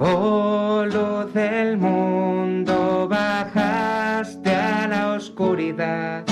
Oh 0.00 0.84
luz 0.84 1.34
del 1.34 1.76
mundo, 1.76 3.08
bajaste 3.08 4.54
a 4.54 4.86
la 4.86 5.14
oscuridad, 5.14 6.22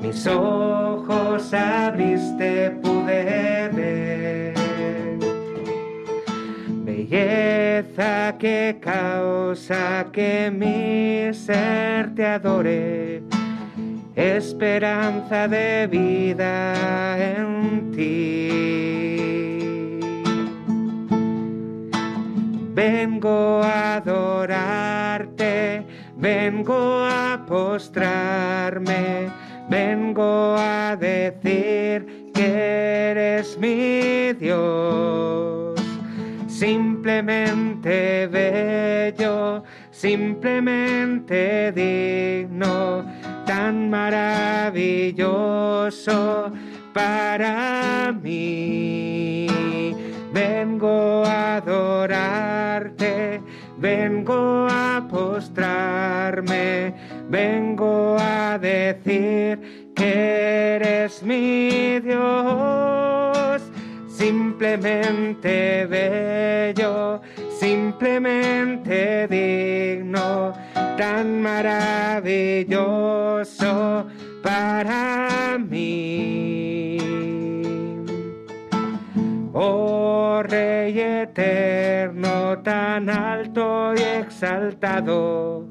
mis 0.00 0.26
ojos 0.26 1.52
abriste, 1.52 2.70
pude 2.82 3.68
ver. 3.74 4.54
Belleza 6.86 8.36
que 8.38 8.78
causa 8.80 10.06
que 10.10 10.50
mi 10.50 11.34
ser 11.34 12.14
te 12.14 12.24
adore, 12.24 13.22
esperanza 14.16 15.46
de 15.46 15.86
vida 15.88 17.18
en 17.18 17.92
ti. 17.92 19.03
Vengo 22.74 23.62
a 23.62 23.96
adorarte, 23.98 25.86
vengo 26.16 27.04
a 27.04 27.44
postrarme, 27.46 29.30
vengo 29.70 30.56
a 30.58 30.96
decir 30.96 32.32
que 32.34 33.10
eres 33.12 33.56
mi 33.58 34.32
Dios. 34.32 35.80
Simplemente 36.48 38.26
bello, 38.26 39.62
simplemente 39.92 41.70
digno, 41.70 43.04
tan 43.46 43.88
maravilloso 43.88 46.50
para 46.92 48.12
mí 48.20 49.46
vengo 50.34 51.24
a 51.24 51.56
adorarte, 51.58 53.40
vengo 53.78 54.66
a 54.68 55.06
postrarme, 55.08 56.92
vengo 57.30 58.16
a 58.18 58.58
decir 58.58 59.92
que 59.94 60.74
eres 60.74 61.22
mi 61.22 62.00
Dios, 62.00 63.62
simplemente 64.08 65.86
bello, 65.86 67.20
simplemente 67.48 69.28
digno, 69.28 70.52
tan 70.98 71.40
maravilloso 71.42 72.74
para 74.42 75.58
mí. 75.58 76.13
Oh 79.56 80.42
Rey 80.42 80.98
eterno, 80.98 82.58
tan 82.64 83.08
alto 83.08 83.94
y 83.94 84.00
exaltado, 84.00 85.66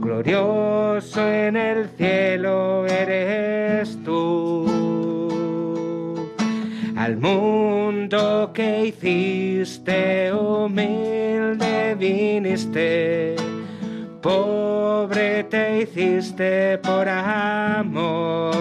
glorioso 0.00 1.28
en 1.30 1.54
el 1.56 1.88
cielo 1.90 2.84
eres 2.84 3.96
tú. 4.02 4.66
Al 6.96 7.16
mundo 7.16 8.50
que 8.52 8.86
hiciste 8.86 10.32
humilde 10.32 11.94
viniste, 11.96 13.36
pobre 14.20 15.44
te 15.44 15.82
hiciste 15.82 16.76
por 16.78 17.08
amor. 17.08 18.52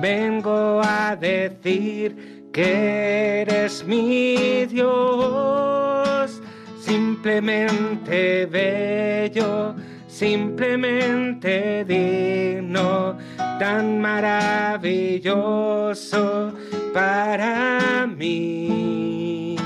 Vengo 0.00 0.80
a 0.82 1.14
decir 1.16 2.48
que 2.52 3.42
eres 3.42 3.84
mi 3.84 4.64
Dios, 4.66 6.40
simplemente 6.80 8.46
bello, 8.46 9.74
simplemente 10.06 11.84
digno, 11.84 13.18
tan 13.58 14.00
maravilloso 14.00 16.52
para 16.92 18.06
mí. 18.06 19.56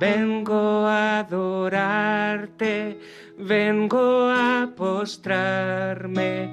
Vengo 0.00 0.86
a 0.86 1.20
adorarte, 1.20 2.98
vengo 3.36 4.30
a 4.30 4.70
postrarme, 4.74 6.48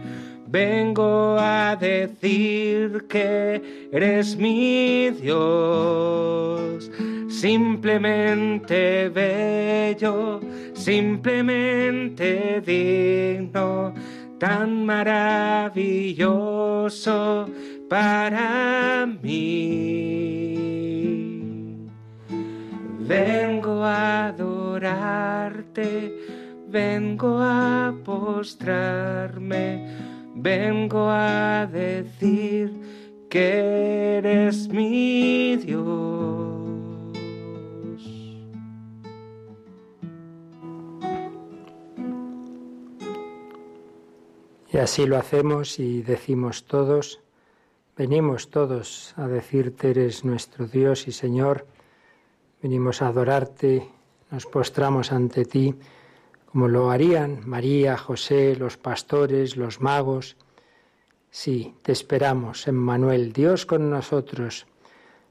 vengo 0.48 1.38
a 1.40 1.76
decir 1.76 3.06
que 3.08 3.90
eres 3.92 4.36
mi 4.38 5.10
Dios. 5.12 6.90
Simplemente 7.30 9.10
bello, 9.10 10.40
simplemente 10.74 12.62
digno, 12.66 13.94
tan 14.40 14.86
maravilloso 14.86 16.28
para 17.90 19.06
mí. 19.22 20.58
Vengo 23.08 23.84
a 23.84 24.28
adorarte, 24.28 26.14
vengo 26.68 27.40
a 27.40 27.94
postrarme, 28.04 29.88
vengo 30.38 31.10
a 31.10 31.66
decir 31.66 32.72
que 33.30 34.18
eres 34.18 34.70
mi 34.70 35.58
Dios. 35.58 36.38
Y 44.72 44.78
así 44.78 45.06
lo 45.06 45.18
hacemos 45.18 45.80
y 45.80 46.04
decimos 46.04 46.66
todos, 46.66 47.20
venimos 47.98 48.50
todos 48.52 49.14
a 49.18 49.28
decirte 49.28 49.90
eres 49.90 50.24
nuestro 50.24 50.68
Dios 50.68 51.08
y 51.08 51.12
Señor 51.12 51.66
venimos 52.62 53.02
a 53.02 53.08
adorarte, 53.08 53.90
nos 54.30 54.46
postramos 54.46 55.12
ante 55.12 55.46
ti, 55.46 55.74
como 56.58 56.70
lo 56.70 56.90
harían 56.90 57.48
María, 57.48 58.00
José, 58.00 58.56
los 58.56 58.78
pastores, 58.78 59.58
los 59.58 59.80
magos. 59.80 60.38
Sí, 61.30 61.76
te 61.84 61.92
esperamos, 61.92 62.68
Emmanuel, 62.68 63.32
Dios 63.32 63.68
con 63.68 63.92
nosotros. 63.92 64.66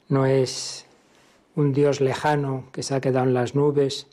No 0.08 0.24
es 0.24 0.86
un 1.56 1.72
Dios 1.72 2.00
lejano 2.00 2.68
que 2.70 2.84
se 2.84 2.94
ha 2.94 3.00
quedado 3.00 3.26
en 3.26 3.34
las 3.34 3.56
nubes, 3.56 4.06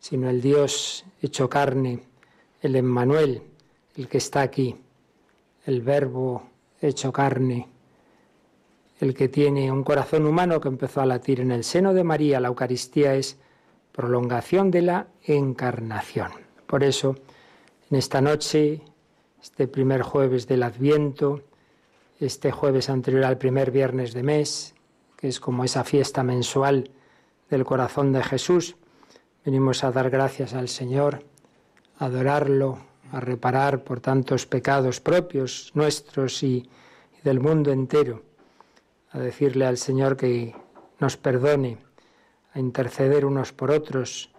sino 0.00 0.28
el 0.28 0.40
Dios 0.40 1.04
hecho 1.22 1.48
carne, 1.48 2.00
el 2.60 2.74
Emmanuel, 2.74 3.40
el 3.96 4.08
que 4.08 4.18
está 4.18 4.40
aquí, 4.40 4.74
el 5.64 5.80
Verbo 5.80 6.42
hecho 6.82 7.12
carne 7.12 7.68
el 8.98 9.14
que 9.14 9.28
tiene 9.28 9.70
un 9.70 9.84
corazón 9.84 10.26
humano 10.26 10.60
que 10.60 10.66
empezó 10.66 11.02
a 11.02 11.06
latir 11.06 11.38
en 11.38 11.52
el 11.52 11.62
seno 11.62 11.94
de 11.94 12.02
María, 12.02 12.40
la 12.40 12.48
Eucaristía 12.48 13.14
es 13.14 13.38
prolongación 13.92 14.72
de 14.72 14.82
la 14.82 15.06
encarnación. 15.22 16.47
Por 16.68 16.84
eso, 16.84 17.16
en 17.90 17.96
esta 17.96 18.20
noche, 18.20 18.82
este 19.42 19.66
primer 19.66 20.02
jueves 20.02 20.46
del 20.46 20.62
Adviento, 20.62 21.42
este 22.20 22.52
jueves 22.52 22.90
anterior 22.90 23.24
al 23.24 23.38
primer 23.38 23.70
viernes 23.70 24.12
de 24.12 24.22
mes, 24.22 24.74
que 25.16 25.28
es 25.28 25.40
como 25.40 25.64
esa 25.64 25.82
fiesta 25.82 26.22
mensual 26.22 26.90
del 27.48 27.64
corazón 27.64 28.12
de 28.12 28.22
Jesús, 28.22 28.76
venimos 29.46 29.82
a 29.82 29.90
dar 29.92 30.10
gracias 30.10 30.52
al 30.52 30.68
Señor, 30.68 31.24
a 31.98 32.04
adorarlo, 32.04 32.78
a 33.12 33.20
reparar 33.20 33.82
por 33.82 34.00
tantos 34.00 34.44
pecados 34.44 35.00
propios 35.00 35.72
nuestros 35.74 36.42
y, 36.42 36.68
del 37.24 37.40
mundo 37.40 37.72
entero 37.72 38.22
a 39.10 39.18
decirle 39.18 39.64
al 39.64 39.78
Señor 39.78 40.18
que 40.18 40.54
nos 41.00 41.16
perdone, 41.16 41.78
a 42.52 42.58
interceder 42.58 43.24
unos 43.24 43.54
por 43.54 43.70
otros 43.70 44.30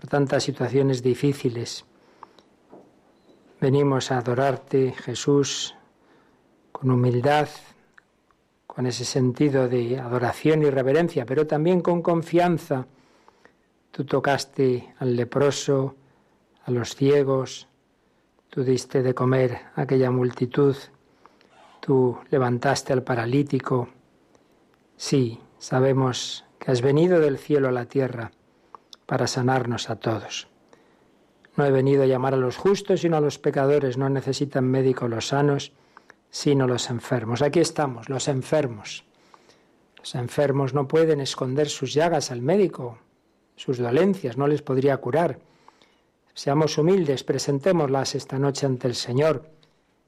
por 0.00 0.08
tantas 0.08 0.44
situaciones 0.44 1.02
difíciles. 1.02 1.84
Venimos 3.60 4.10
a 4.10 4.16
adorarte, 4.16 4.92
Jesús, 4.92 5.74
con 6.72 6.90
humildad, 6.90 7.50
con 8.66 8.86
ese 8.86 9.04
sentido 9.04 9.68
de 9.68 9.98
adoración 9.98 10.62
y 10.62 10.70
reverencia, 10.70 11.26
pero 11.26 11.46
también 11.46 11.82
con 11.82 12.00
confianza. 12.00 12.86
Tú 13.90 14.06
tocaste 14.06 14.94
al 15.00 15.16
leproso, 15.16 15.96
a 16.64 16.70
los 16.70 16.94
ciegos, 16.94 17.68
tú 18.48 18.64
diste 18.64 19.02
de 19.02 19.12
comer 19.12 19.58
a 19.76 19.82
aquella 19.82 20.10
multitud, 20.10 20.76
tú 21.80 22.18
levantaste 22.30 22.94
al 22.94 23.02
paralítico. 23.02 23.88
Sí, 24.96 25.40
sabemos 25.58 26.46
que 26.58 26.70
has 26.70 26.80
venido 26.80 27.20
del 27.20 27.36
cielo 27.36 27.68
a 27.68 27.72
la 27.72 27.84
tierra 27.84 28.30
para 29.10 29.26
sanarnos 29.26 29.90
a 29.90 29.96
todos. 29.96 30.46
No 31.56 31.66
he 31.66 31.72
venido 31.72 32.04
a 32.04 32.06
llamar 32.06 32.34
a 32.34 32.36
los 32.36 32.56
justos, 32.56 33.00
sino 33.00 33.16
a 33.16 33.20
los 33.20 33.40
pecadores. 33.40 33.98
No 33.98 34.08
necesitan 34.08 34.64
médico 34.64 35.08
los 35.08 35.26
sanos, 35.26 35.72
sino 36.30 36.68
los 36.68 36.90
enfermos. 36.90 37.42
Aquí 37.42 37.58
estamos, 37.58 38.08
los 38.08 38.28
enfermos. 38.28 39.04
Los 39.98 40.14
enfermos 40.14 40.74
no 40.74 40.86
pueden 40.86 41.20
esconder 41.20 41.68
sus 41.68 41.92
llagas 41.92 42.30
al 42.30 42.40
médico, 42.40 42.98
sus 43.56 43.78
dolencias, 43.78 44.36
no 44.36 44.46
les 44.46 44.62
podría 44.62 44.96
curar. 44.98 45.40
Seamos 46.32 46.78
humildes, 46.78 47.24
presentémoslas 47.24 48.14
esta 48.14 48.38
noche 48.38 48.64
ante 48.64 48.86
el 48.86 48.94
Señor. 48.94 49.50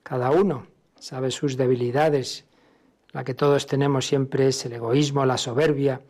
Cada 0.05 0.31
uno 0.31 0.69
sabe 1.00 1.32
sus 1.32 1.56
debilidades. 1.56 2.44
La 3.10 3.25
que 3.25 3.34
todos 3.34 3.66
tenemos 3.66 4.06
siempre 4.06 4.46
es 4.46 4.64
el 4.64 4.75
egoísmo, 4.75 5.26
la 5.26 5.38
soberbia. 5.38 6.02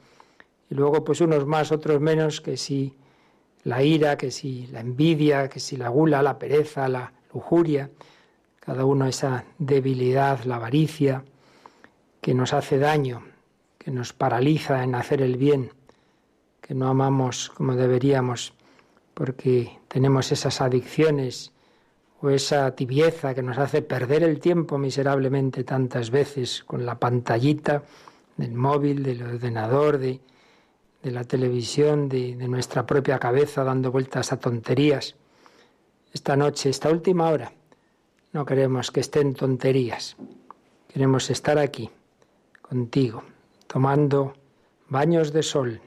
Y 0.73 0.75
luego 0.75 1.05
pues 1.05 1.21
unos 1.21 1.47
más, 1.47 1.71
otros 1.71 2.01
menos, 2.01 2.41
que 2.41 2.57
si 2.57 2.95
la 3.65 3.83
ira, 3.83 4.17
que 4.17 4.31
si 4.31 4.69
la 4.69 4.81
envidia, 4.81 5.51
que 5.51 5.61
si 5.61 5.77
la 5.77 5.91
gula, 5.91 6.23
la 6.23 6.39
pereza, 6.39 6.89
la 6.89 7.13
lujuria. 7.35 7.91
Cada 8.59 8.87
uno 8.87 9.07
esa 9.07 9.45
debilidad, 9.59 10.43
la 10.45 10.57
avaricia, 10.57 11.25
que 12.23 12.33
nos 12.33 12.55
hace 12.55 12.79
daño, 12.79 13.23
que 13.77 13.91
nos 13.91 14.15
paraliza 14.15 14.83
en 14.83 14.95
hacer 14.95 15.21
el 15.21 15.37
bien, 15.37 15.73
que 16.63 16.75
no 16.75 16.89
amamos 16.89 17.51
como 17.51 17.75
deberíamos, 17.75 18.55
porque 19.13 19.79
tenemos 19.89 20.33
esas 20.33 20.63
adicciones 20.63 21.53
o 22.23 22.31
esa 22.31 22.75
tibieza 22.75 23.35
que 23.35 23.43
nos 23.43 23.59
hace 23.59 23.83
perder 23.83 24.23
el 24.23 24.41
tiempo 24.41 24.79
miserablemente 24.79 25.65
tantas 25.65 26.11
veces 26.11 26.65
con 26.65 26.87
la 26.87 26.99
pantallita 26.99 27.83
del 28.39 28.55
móvil, 28.55 29.03
del 29.03 29.23
ordenador, 29.23 29.99
de, 29.99 30.19
la 31.11 31.25
televisión, 31.25 32.09
de 32.09 32.35
nuestra 32.49 32.87
propia 32.87 33.19
cabeza 33.19 33.65
dando 33.65 33.91
vueltas 33.91 34.33
a 34.33 34.39
tonterías. 34.39 35.17
Esta 36.13 36.37
noche, 36.37 36.71
esta 36.71 36.91
última 36.91 37.31
hora, 37.31 37.53
no 38.33 38.45
queremos 38.45 38.91
que 38.91 39.01
estén 39.01 39.35
tonterías. 39.35 40.17
Queremos 40.89 41.31
estar 41.31 41.59
aquí, 41.59 41.91
contigo, 42.61 43.23
tomando 43.67 44.35
baños 44.89 45.33
de 45.33 45.43
sol, 45.43 45.81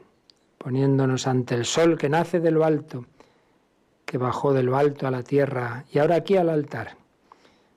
poniéndonos 0.58 1.28
ante 1.28 1.56
el 1.56 1.66
sol 1.66 1.98
que 1.98 2.10
nace 2.10 2.40
de 2.40 2.52
lo 2.52 2.66
alto, 2.66 3.06
que 4.06 4.18
bajó 4.18 4.54
de 4.54 4.64
lo 4.64 4.78
alto 4.78 5.08
a 5.08 5.12
la 5.12 5.24
tierra 5.24 5.86
y 5.92 6.00
ahora 6.00 6.16
aquí 6.16 6.38
al 6.38 6.50
altar. 6.50 6.98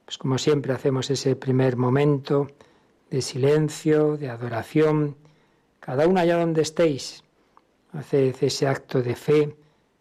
Pues 0.05 0.17
como 0.17 0.38
siempre 0.38 0.73
hacemos 0.73 1.11
ese 1.11 1.37
primer 1.37 1.76
momento 1.76 2.49
de 3.11 3.20
silencio, 3.23 4.17
de 4.17 4.31
adoración, 4.31 5.17
cada 5.81 6.06
uno 6.06 6.20
allá 6.20 6.38
donde 6.38 6.62
estéis, 6.62 7.25
haced 7.93 8.37
ese 8.43 8.67
acto 8.67 9.02
de 9.02 9.14
fe 9.14 9.56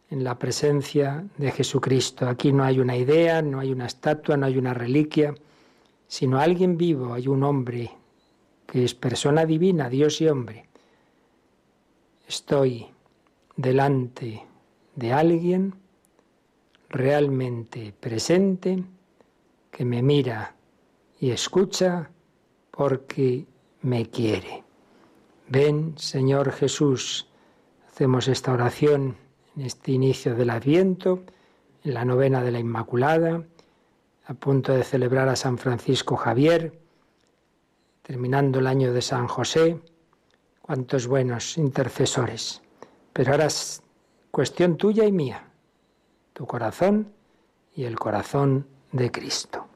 en 0.09 0.23
la 0.23 0.37
presencia 0.37 1.25
de 1.37 1.51
Jesucristo. 1.51 2.27
Aquí 2.27 2.51
no 2.51 2.63
hay 2.63 2.79
una 2.79 2.95
idea, 2.95 3.41
no 3.41 3.59
hay 3.59 3.71
una 3.71 3.85
estatua, 3.85 4.37
no 4.37 4.45
hay 4.45 4.57
una 4.57 4.73
reliquia, 4.73 5.35
sino 6.07 6.39
alguien 6.39 6.77
vivo, 6.77 7.13
hay 7.13 7.27
un 7.27 7.43
hombre 7.43 7.91
que 8.65 8.83
es 8.83 8.93
persona 8.93 9.45
divina, 9.45 9.89
Dios 9.89 10.21
y 10.21 10.27
hombre. 10.27 10.65
Estoy 12.27 12.87
delante 13.55 14.43
de 14.95 15.13
alguien 15.13 15.73
realmente 16.89 17.93
presente 17.99 18.83
que 19.71 19.85
me 19.85 20.01
mira 20.01 20.55
y 21.19 21.31
escucha 21.31 22.09
porque 22.71 23.45
me 23.81 24.09
quiere. 24.09 24.63
Ven, 25.49 25.97
Señor 25.97 26.51
Jesús, 26.51 27.27
hacemos 27.97 28.27
esta 28.27 28.53
oración 28.53 29.15
en 29.55 29.65
este 29.65 29.91
inicio 29.91 30.35
del 30.35 30.51
Adviento, 30.51 31.23
en 31.83 31.95
la 31.95 32.05
novena 32.05 32.43
de 32.43 32.51
la 32.51 32.59
Inmaculada, 32.59 33.41
a 34.27 34.33
punto 34.35 34.71
de 34.71 34.83
celebrar 34.83 35.27
a 35.29 35.35
San 35.35 35.57
Francisco 35.57 36.15
Javier, 36.15 36.79
terminando 38.03 38.59
el 38.59 38.67
año 38.67 38.93
de 38.93 39.01
San 39.01 39.27
José, 39.27 39.79
cuántos 40.61 41.07
buenos 41.07 41.57
intercesores. 41.57 42.61
Pero 43.13 43.31
ahora 43.31 43.47
es 43.47 43.81
cuestión 44.29 44.77
tuya 44.77 45.03
y 45.05 45.11
mía, 45.11 45.47
tu 46.33 46.45
corazón 46.45 47.11
y 47.75 47.85
el 47.85 47.97
corazón 47.97 48.67
de 48.91 49.09
Cristo. 49.09 49.66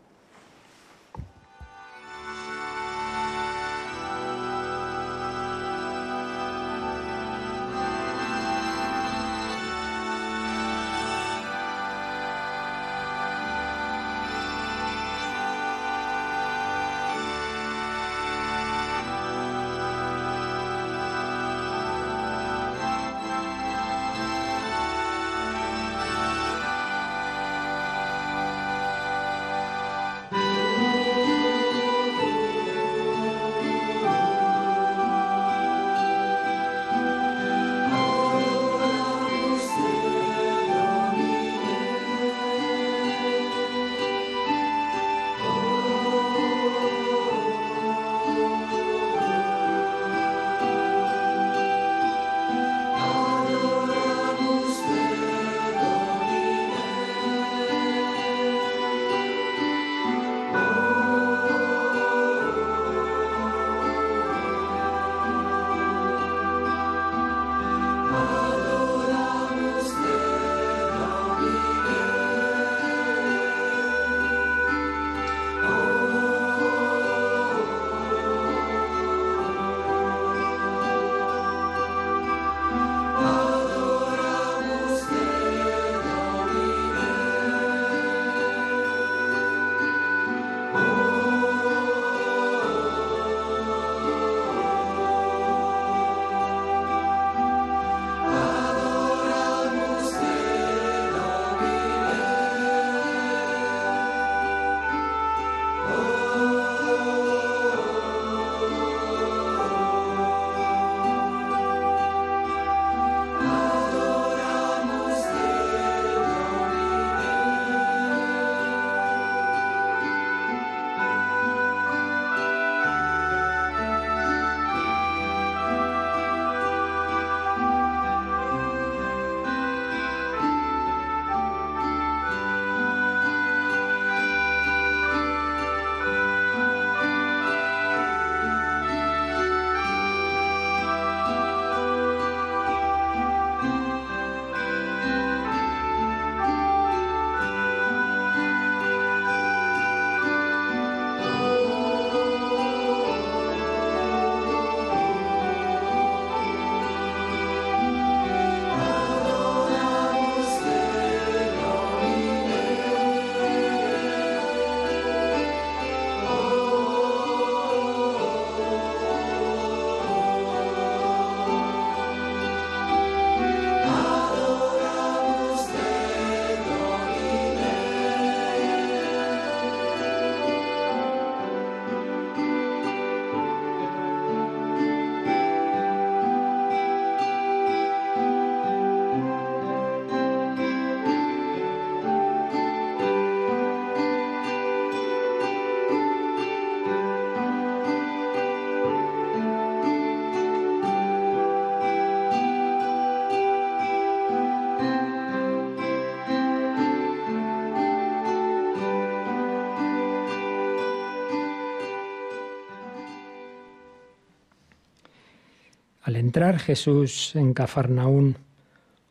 Entrar 216.31 216.59
Jesús 216.59 217.35
en 217.35 217.53
Cafarnaún, 217.53 218.37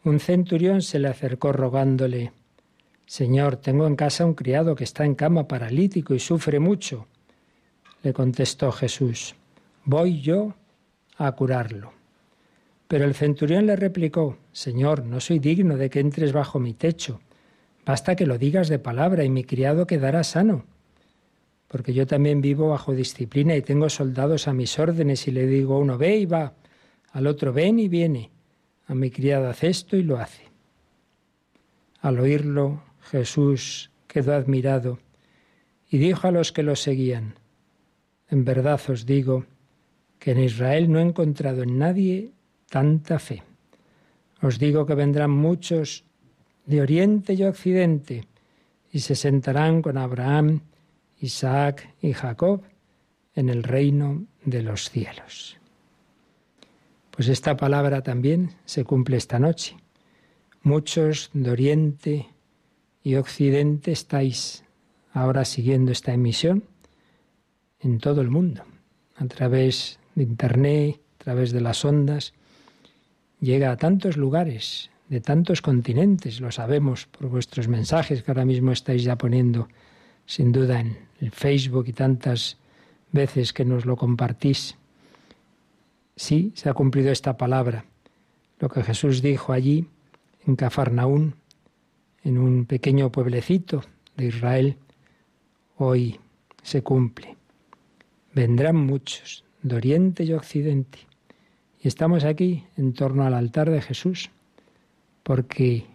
un 0.05 0.21
centurión 0.21 0.81
se 0.81 0.99
le 0.99 1.09
acercó 1.09 1.53
rogándole, 1.53 2.33
Señor, 3.05 3.57
tengo 3.57 3.87
en 3.87 3.95
casa 3.95 4.25
un 4.25 4.33
criado 4.33 4.75
que 4.75 4.85
está 4.85 5.05
en 5.05 5.15
cama 5.15 5.47
paralítico 5.47 6.15
y 6.15 6.19
sufre 6.19 6.61
mucho. 6.61 7.09
Le 8.03 8.15
contestó 8.15 8.73
Jesús, 8.73 9.35
voy 9.85 10.23
yo 10.23 10.55
a 11.19 11.31
curarlo. 11.33 11.93
Pero 12.89 13.05
el 13.05 13.15
centurión 13.15 13.67
le 13.67 13.77
replicó, 13.77 14.39
Señor, 14.50 15.05
no 15.05 15.21
soy 15.21 15.41
digno 15.41 15.77
de 15.77 15.91
que 15.91 16.00
entres 16.00 16.33
bajo 16.33 16.59
mi 16.59 16.73
techo. 16.73 17.21
Basta 17.85 18.17
que 18.17 18.25
lo 18.25 18.39
digas 18.39 18.71
de 18.71 18.79
palabra 18.79 19.25
y 19.25 19.29
mi 19.29 19.45
criado 19.45 19.87
quedará 19.87 20.25
sano. 20.25 20.65
Porque 21.69 21.93
yo 21.93 22.07
también 22.07 22.41
vivo 22.41 22.71
bajo 22.71 22.95
disciplina 22.95 23.55
y 23.57 23.61
tengo 23.61 23.91
soldados 23.91 24.49
a 24.49 24.55
mis 24.55 24.79
órdenes 24.79 25.29
y 25.29 25.33
le 25.33 25.47
digo 25.47 25.75
a 25.75 25.81
uno, 25.81 25.99
ve 25.99 26.17
y 26.17 26.25
va, 26.25 26.55
al 27.12 27.26
otro 27.26 27.52
ven 27.52 27.79
y 27.79 27.88
viene. 27.88 28.31
A 28.87 28.95
mi 28.95 29.11
criado 29.11 29.49
hace 29.49 29.69
esto 29.69 29.97
y 29.97 30.02
lo 30.02 30.19
hace. 30.19 30.43
Al 32.00 32.19
oírlo, 32.19 32.83
Jesús 33.02 33.90
quedó 34.09 34.35
admirado 34.35 34.99
y 35.90 35.99
dijo 35.99 36.26
a 36.26 36.31
los 36.31 36.52
que 36.52 36.62
lo 36.62 36.76
seguían, 36.76 37.35
En 38.29 38.45
verdad 38.45 38.81
os 38.88 39.07
digo 39.07 39.45
que 40.19 40.33
en 40.33 40.40
Israel 40.40 40.90
no 40.90 40.99
he 40.99 41.02
encontrado 41.02 41.62
en 41.62 41.79
nadie 41.79 42.31
tanta 42.69 43.19
fe. 43.19 43.43
Os 44.43 44.59
digo 44.59 44.87
que 44.87 44.95
vendrán 44.95 45.31
muchos 45.31 46.05
de 46.67 46.81
oriente 46.81 47.35
y 47.35 47.43
occidente 47.43 48.25
y 48.93 49.00
se 49.00 49.14
sentarán 49.14 49.83
con 49.83 49.99
Abraham, 49.99 50.61
Isaac 51.21 51.95
y 52.00 52.12
Jacob 52.12 52.62
en 53.35 53.49
el 53.49 53.62
reino 53.62 54.25
de 54.45 54.62
los 54.62 54.90
cielos. 54.90 55.60
Pues 57.11 57.29
esta 57.29 57.57
palabra 57.57 58.02
también 58.02 58.55
se 58.64 58.85
cumple 58.85 59.17
esta 59.17 59.38
noche. 59.38 59.76
Muchos 60.62 61.31
de 61.33 61.50
Oriente 61.50 62.26
y 63.02 63.17
Occidente 63.17 63.93
estáis 63.93 64.64
ahora 65.12 65.45
siguiendo 65.45 65.93
esta 65.93 66.12
emisión 66.12 66.64
en 67.81 67.99
todo 67.99 68.21
el 68.21 68.31
mundo, 68.31 68.62
a 69.17 69.26
través 69.26 69.99
de 70.14 70.23
Internet, 70.23 71.00
a 71.21 71.25
través 71.25 71.52
de 71.52 71.61
las 71.61 71.85
ondas. 71.85 72.35
Llega 73.40 73.73
a 73.73 73.76
tantos 73.76 74.17
lugares, 74.17 74.90
de 75.09 75.21
tantos 75.21 75.61
continentes, 75.61 76.40
lo 76.40 76.52
sabemos 76.52 77.07
por 77.07 77.29
vuestros 77.29 77.67
mensajes 77.69 78.23
que 78.23 78.31
ahora 78.31 78.45
mismo 78.45 78.71
estáis 78.71 79.02
ya 79.02 79.17
poniendo, 79.17 79.69
sin 80.25 80.52
duda, 80.52 80.81
en 80.81 80.99
el 81.21 81.33
Facebook 81.33 81.87
y 81.88 81.93
tantas 81.93 82.59
veces 83.11 83.52
que 83.52 83.64
nos 83.64 83.87
lo 83.87 83.97
compartís. 83.97 84.76
Sí, 86.21 86.53
se 86.55 86.69
ha 86.69 86.75
cumplido 86.75 87.11
esta 87.11 87.39
palabra. 87.39 87.87
Lo 88.59 88.69
que 88.69 88.83
Jesús 88.83 89.23
dijo 89.23 89.55
allí, 89.55 89.87
en 90.47 90.55
Cafarnaún, 90.55 91.35
en 92.23 92.37
un 92.37 92.67
pequeño 92.67 93.11
pueblecito 93.11 93.83
de 94.19 94.27
Israel, 94.27 94.77
hoy 95.79 96.21
se 96.62 96.83
cumple. 96.83 97.39
Vendrán 98.35 98.77
muchos, 98.77 99.45
de 99.62 99.77
oriente 99.77 100.25
y 100.25 100.35
occidente. 100.35 100.99
Y 101.83 101.89
estamos 101.89 102.25
aquí 102.25 102.67
en 102.77 102.93
torno 102.93 103.25
al 103.25 103.33
altar 103.33 103.71
de 103.71 103.81
Jesús, 103.81 104.29
porque 105.23 105.87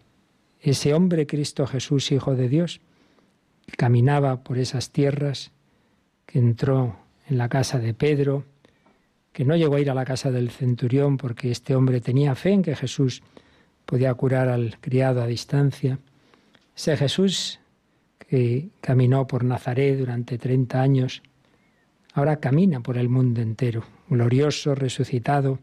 ese 0.60 0.96
hombre 0.96 1.27
Cristo 1.27 1.67
Jesús, 1.67 2.12
Hijo 2.12 2.34
de 2.34 2.50
Dios, 2.50 2.82
caminaba 3.77 4.44
por 4.44 4.58
esas 4.58 4.89
tierras, 4.89 5.51
que 6.25 6.39
entró 6.39 6.98
en 7.29 7.38
la 7.38 7.48
casa 7.48 7.77
de 7.77 7.94
Pedro, 7.94 8.44
que 9.36 9.44
no 9.44 9.58
llegó 9.58 9.75
a 9.75 9.82
ir 9.82 9.92
a 9.92 9.94
la 9.94 10.06
casa 10.06 10.32
del 10.32 10.50
centurión 10.50 11.18
porque 11.18 11.51
este 11.51 11.75
hombre 11.75 12.00
tenía 12.00 12.36
fe 12.36 12.51
en 12.51 12.62
que 12.62 12.74
Jesús 12.74 13.22
podía 13.86 14.13
curar 14.13 14.48
al 14.48 14.80
criado 14.80 15.22
a 15.22 15.27
distancia. 15.27 16.00
Ese 16.74 16.96
Jesús 16.96 17.60
que 18.18 18.70
caminó 18.80 19.27
por 19.27 19.44
Nazaret 19.44 20.00
durante 20.00 20.38
30 20.38 20.82
años, 20.82 21.22
ahora 22.13 22.38
camina 22.38 22.80
por 22.80 22.98
el 22.98 23.10
mundo 23.10 23.42
entero, 23.42 23.84
glorioso, 24.08 24.74
resucitado, 24.74 25.60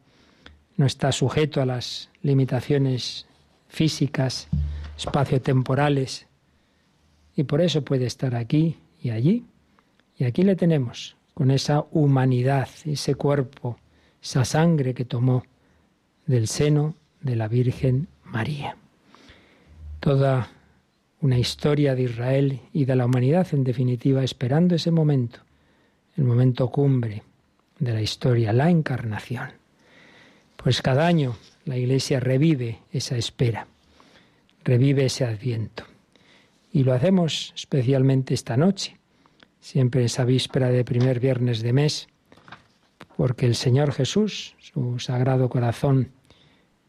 no 0.77 0.85
está 0.85 1.11
sujeto 1.11 1.63
a 1.63 1.65
las 1.65 2.11
limitaciones 2.21 3.27
físicas, 3.69 4.49
espaciotemporales, 4.99 6.27
y 7.35 7.45
por 7.45 7.63
eso 7.63 7.83
puede 7.83 8.05
estar 8.05 8.35
aquí 8.35 8.77
y 9.01 9.09
allí. 9.09 9.47
Y 10.19 10.25
aquí 10.25 10.43
le 10.43 10.57
tenemos, 10.57 11.17
con 11.35 11.51
esa 11.51 11.87
humanidad, 11.91 12.69
ese 12.85 13.15
cuerpo, 13.15 13.79
esa 14.23 14.45
sangre 14.45 14.95
que 14.95 15.05
tomó 15.05 15.45
del 16.27 16.47
seno 16.49 16.95
de 17.21 17.37
la 17.37 17.49
Virgen 17.49 18.09
María. 18.25 18.77
Toda 20.01 20.51
una 21.21 21.39
historia 21.39 21.95
de 21.95 22.03
Israel 22.03 22.61
y 22.73 22.85
de 22.85 22.97
la 22.97 23.07
humanidad, 23.07 23.47
en 23.53 23.65
definitiva, 23.65 24.25
esperando 24.25 24.75
ese 24.75 24.91
momento, 24.91 25.41
el 26.17 26.25
momento 26.25 26.69
cumbre 26.69 27.23
de 27.79 27.93
la 27.93 28.03
historia, 28.03 28.53
la 28.53 28.71
encarnación. 28.71 29.51
Pues 30.57 30.83
cada 30.83 31.07
año 31.07 31.37
la 31.65 31.77
Iglesia 31.77 32.21
revive 32.21 32.81
esa 32.93 33.17
espera, 33.17 33.67
revive 34.65 35.07
ese 35.07 35.25
adviento. 35.25 35.85
Y 36.73 36.85
lo 36.85 36.93
hacemos 36.93 37.53
especialmente 37.57 38.35
esta 38.35 38.57
noche, 38.57 38.97
siempre 39.63 40.05
esa 40.05 40.25
víspera 40.25 40.69
de 40.69 40.85
primer 40.85 41.21
viernes 41.21 41.63
de 41.63 41.73
mes, 41.73 42.09
porque 43.17 43.47
el 43.47 43.55
Señor 43.55 43.93
Jesús, 43.93 44.57
su 44.59 44.99
sagrado 44.99 45.49
corazón, 45.49 46.11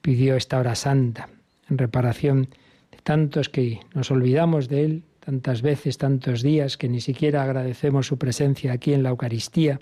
pidió 0.01 0.35
esta 0.35 0.59
hora 0.59 0.73
santa 0.75 1.29
en 1.69 1.77
reparación 1.77 2.49
de 2.91 2.97
tantos 3.03 3.47
que 3.47 3.79
nos 3.93 4.09
olvidamos 4.09 4.67
de 4.67 4.85
Él, 4.85 5.03
tantas 5.19 5.61
veces, 5.61 5.99
tantos 5.99 6.41
días, 6.41 6.75
que 6.75 6.89
ni 6.89 6.99
siquiera 6.99 7.43
agradecemos 7.43 8.07
su 8.07 8.17
presencia 8.17 8.73
aquí 8.73 8.93
en 8.93 9.03
la 9.03 9.09
Eucaristía, 9.09 9.79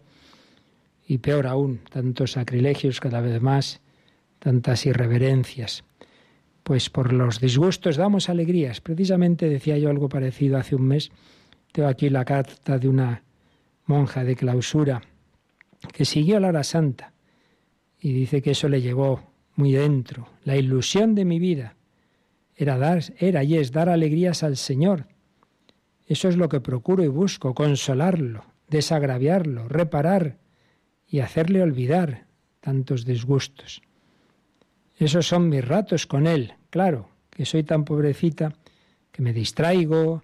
y 1.08 1.20
peor 1.20 1.48
aún, 1.48 1.80
tantos 1.90 2.34
sacrilegios 2.34 3.00
cada 3.00 3.22
vez 3.22 3.42
más, 3.42 3.80
tantas 4.40 4.86
irreverencias. 4.86 5.86
Pues 6.64 6.90
por 6.90 7.14
los 7.14 7.40
disgustos 7.40 7.96
damos 7.96 8.30
alegrías. 8.30 8.82
Precisamente 8.82 9.50
decía 9.50 9.78
yo 9.78 9.90
algo 9.90 10.10
parecido 10.10 10.58
hace 10.58 10.76
un 10.76 10.84
mes, 10.84 11.12
tengo 11.72 11.88
aquí 11.88 12.10
la 12.10 12.26
carta 12.26 12.78
de 12.78 12.88
una 12.88 13.24
monja 13.86 14.24
de 14.24 14.36
clausura 14.36 15.02
que 15.94 16.06
siguió 16.06 16.40
la 16.40 16.50
hora 16.50 16.64
santa 16.64 17.14
y 18.00 18.14
dice 18.14 18.42
que 18.42 18.52
eso 18.52 18.68
le 18.68 18.82
llegó 18.82 19.32
muy 19.56 19.72
dentro. 19.72 20.28
La 20.44 20.56
ilusión 20.56 21.16
de 21.16 21.26
mi 21.26 21.40
vida 21.40 21.76
era 22.56 22.78
dar, 22.78 23.04
era 23.18 23.44
y 23.44 23.58
es 23.58 23.72
dar 23.72 23.90
alegrías 23.90 24.44
al 24.44 24.58
Señor. 24.58 25.08
Eso 26.06 26.28
es 26.28 26.38
lo 26.38 26.50
que 26.50 26.62
procuro 26.62 27.04
y 27.04 27.08
busco, 27.08 27.54
consolarlo, 27.54 28.46
desagraviarlo, 28.70 29.68
reparar 29.68 30.38
y 31.08 31.20
hacerle 31.20 31.62
olvidar 31.62 32.26
tantos 32.60 33.06
disgustos. 33.06 33.82
Esos 34.98 35.28
son 35.28 35.50
mis 35.50 35.66
ratos 35.66 36.06
con 36.06 36.28
Él, 36.28 36.54
claro, 36.70 37.10
que 37.30 37.46
soy 37.46 37.64
tan 37.64 37.86
pobrecita 37.86 38.54
que 39.12 39.22
me 39.22 39.34
distraigo, 39.34 40.24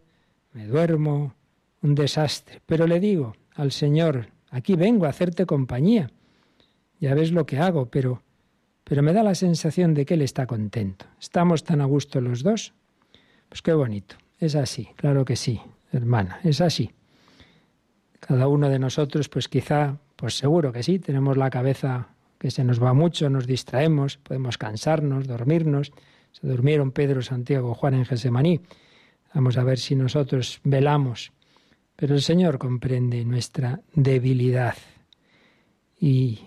me 0.54 0.68
duermo, 0.68 1.34
un 1.82 1.96
desastre. 1.96 2.62
Pero 2.66 2.88
le 2.88 3.00
digo 3.00 3.36
al 3.56 3.72
Señor, 3.72 4.28
aquí 4.50 4.76
vengo 4.76 5.06
a 5.06 5.10
hacerte 5.10 5.46
compañía. 5.46 6.12
Ya 7.00 7.14
ves 7.14 7.32
lo 7.32 7.46
que 7.46 7.60
hago, 7.60 7.88
pero 7.88 8.22
pero 8.88 9.04
me 9.04 9.12
da 9.12 9.22
la 9.22 9.36
sensación 9.36 9.94
de 9.94 10.06
que 10.06 10.14
él 10.14 10.22
está 10.22 10.48
contento. 10.48 11.06
¿Estamos 11.20 11.66
tan 11.66 11.82
a 11.82 11.86
gusto 11.86 12.22
los 12.22 12.42
dos? 12.42 12.74
Pues 13.50 13.62
qué 13.62 13.74
bonito. 13.74 14.16
Es 14.40 14.56
así, 14.56 14.90
claro 14.96 15.26
que 15.26 15.36
sí, 15.36 15.60
hermana, 15.92 16.40
es 16.44 16.62
así. 16.62 16.92
Cada 18.22 18.48
uno 18.48 18.70
de 18.70 18.80
nosotros, 18.80 19.28
pues 19.28 19.50
quizá, 19.50 19.98
pues 20.16 20.38
seguro 20.38 20.72
que 20.72 20.84
sí, 20.84 21.00
tenemos 21.00 21.36
la 21.36 21.50
cabeza 21.50 22.10
que 22.38 22.50
se 22.50 22.64
nos 22.64 22.82
va 22.82 22.94
mucho, 22.94 23.30
nos 23.30 23.46
distraemos, 23.46 24.18
podemos 24.18 24.58
cansarnos, 24.58 25.28
dormirnos. 25.28 25.92
Se 26.32 26.48
durmieron 26.48 26.92
Pedro, 26.92 27.22
Santiago, 27.22 27.74
Juan 27.74 27.96
en 27.96 28.06
Gesemaní. 28.06 28.62
Vamos 29.34 29.58
a 29.58 29.64
ver 29.64 29.80
si 29.80 29.96
nosotros 29.96 30.62
velamos 30.64 31.34
pero 31.98 32.14
el 32.16 32.22
Señor 32.22 32.60
comprende 32.60 33.26
nuestra 33.26 33.82
debilidad 33.94 34.76
y 36.00 36.40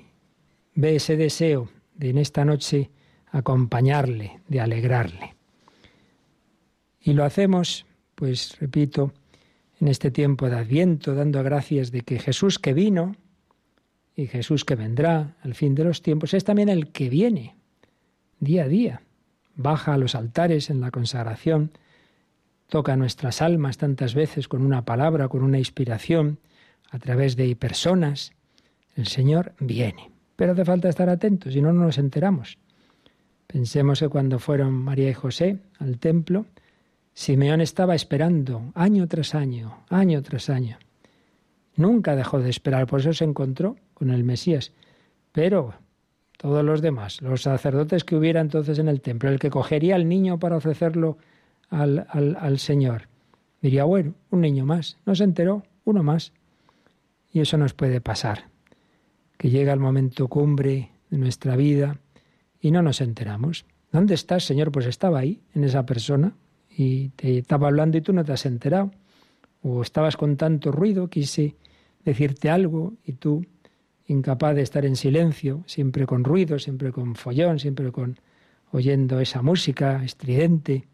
ve 0.74 0.96
ese 0.96 1.16
deseo 1.16 1.68
de 1.94 2.10
en 2.10 2.18
esta 2.18 2.44
noche 2.44 2.90
acompañarle, 3.26 4.40
de 4.48 4.60
alegrarle. 4.60 5.34
Y 7.00 7.14
lo 7.14 7.24
hacemos, 7.24 7.84
pues 8.14 8.56
repito, 8.60 9.12
en 9.80 9.88
este 9.88 10.12
tiempo 10.12 10.48
de 10.48 10.56
Adviento, 10.56 11.14
dando 11.14 11.42
gracias 11.42 11.90
de 11.90 12.02
que 12.02 12.20
Jesús 12.20 12.58
que 12.58 12.72
vino 12.72 13.16
y 14.14 14.28
Jesús 14.28 14.64
que 14.64 14.76
vendrá 14.76 15.36
al 15.42 15.54
fin 15.54 15.74
de 15.74 15.84
los 15.84 16.00
tiempos 16.00 16.32
es 16.32 16.44
también 16.44 16.68
el 16.68 16.92
que 16.92 17.10
viene 17.10 17.56
día 18.38 18.64
a 18.64 18.68
día. 18.68 19.02
Baja 19.56 19.94
a 19.94 19.98
los 19.98 20.14
altares 20.14 20.70
en 20.70 20.80
la 20.80 20.92
consagración, 20.92 21.72
toca 22.70 22.96
nuestras 22.96 23.42
almas 23.42 23.76
tantas 23.76 24.14
veces 24.14 24.48
con 24.48 24.62
una 24.62 24.86
palabra, 24.86 25.28
con 25.28 25.42
una 25.42 25.58
inspiración, 25.58 26.38
a 26.90 26.98
través 26.98 27.36
de 27.36 27.54
personas. 27.56 28.32
El 28.96 29.06
Señor 29.06 29.52
viene, 29.60 30.10
pero 30.36 30.52
hace 30.52 30.64
falta 30.64 30.88
estar 30.88 31.10
atentos, 31.10 31.52
si 31.52 31.60
no, 31.60 31.72
no 31.72 31.84
nos 31.84 31.98
enteramos. 31.98 32.58
Pensemos 33.46 34.00
que 34.00 34.08
cuando 34.08 34.38
fueron 34.38 34.72
María 34.72 35.10
y 35.10 35.14
José 35.14 35.58
al 35.78 35.98
templo, 35.98 36.46
Simeón 37.12 37.60
estaba 37.60 37.94
esperando 37.94 38.72
año 38.74 39.06
tras 39.08 39.34
año, 39.34 39.84
año 39.88 40.22
tras 40.22 40.48
año. 40.48 40.78
Nunca 41.76 42.14
dejó 42.14 42.38
de 42.38 42.50
esperar, 42.50 42.86
por 42.86 43.00
eso 43.00 43.12
se 43.12 43.24
encontró 43.24 43.76
con 43.94 44.10
el 44.10 44.24
Mesías. 44.24 44.72
Pero 45.32 45.74
todos 46.36 46.64
los 46.64 46.80
demás, 46.80 47.20
los 47.20 47.42
sacerdotes 47.42 48.04
que 48.04 48.16
hubiera 48.16 48.40
entonces 48.40 48.78
en 48.78 48.88
el 48.88 49.00
templo, 49.00 49.28
el 49.28 49.38
que 49.38 49.50
cogería 49.50 49.96
al 49.96 50.08
niño 50.08 50.38
para 50.38 50.56
ofrecerlo 50.56 51.18
al, 51.70 52.06
al, 52.38 52.58
Señor, 52.58 53.08
diría, 53.62 53.84
bueno, 53.84 54.14
un 54.30 54.40
niño 54.40 54.66
más, 54.66 54.98
no 55.06 55.14
se 55.14 55.24
enteró, 55.24 55.62
uno 55.84 56.02
más. 56.02 56.32
Y 57.32 57.40
eso 57.40 57.56
nos 57.56 57.74
puede 57.74 58.00
pasar, 58.00 58.48
que 59.38 59.50
llega 59.50 59.72
el 59.72 59.80
momento 59.80 60.28
cumbre 60.28 60.90
de 61.10 61.18
nuestra 61.18 61.56
vida 61.56 61.98
y 62.60 62.72
no 62.72 62.82
nos 62.82 63.00
enteramos. 63.00 63.64
¿Dónde 63.92 64.14
estás, 64.14 64.44
Señor? 64.44 64.72
Pues 64.72 64.86
estaba 64.86 65.20
ahí, 65.20 65.40
en 65.54 65.64
esa 65.64 65.86
persona, 65.86 66.34
y 66.68 67.10
te 67.10 67.38
estaba 67.38 67.68
hablando 67.68 67.98
y 67.98 68.00
tú 68.00 68.12
no 68.12 68.24
te 68.24 68.32
has 68.32 68.46
enterado. 68.46 68.90
O 69.62 69.82
estabas 69.82 70.16
con 70.16 70.36
tanto 70.36 70.72
ruido, 70.72 71.08
quise 71.08 71.56
decirte 72.04 72.50
algo 72.50 72.94
y 73.04 73.14
tú, 73.14 73.44
incapaz 74.06 74.54
de 74.56 74.62
estar 74.62 74.84
en 74.84 74.96
silencio, 74.96 75.62
siempre 75.66 76.06
con 76.06 76.24
ruido, 76.24 76.58
siempre 76.58 76.92
con 76.92 77.14
follón, 77.14 77.58
siempre 77.58 77.92
con 77.92 78.18
oyendo 78.72 79.20
esa 79.20 79.42
música 79.42 80.02
estridente. 80.04 80.86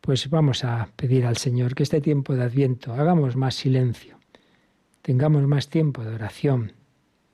Pues 0.00 0.30
vamos 0.30 0.64
a 0.64 0.88
pedir 0.96 1.26
al 1.26 1.36
Señor 1.36 1.74
que 1.74 1.82
este 1.82 2.00
tiempo 2.00 2.34
de 2.34 2.44
Adviento 2.44 2.92
hagamos 2.92 3.36
más 3.36 3.54
silencio, 3.54 4.18
tengamos 5.02 5.42
más 5.46 5.68
tiempo 5.68 6.04
de 6.04 6.14
oración, 6.14 6.72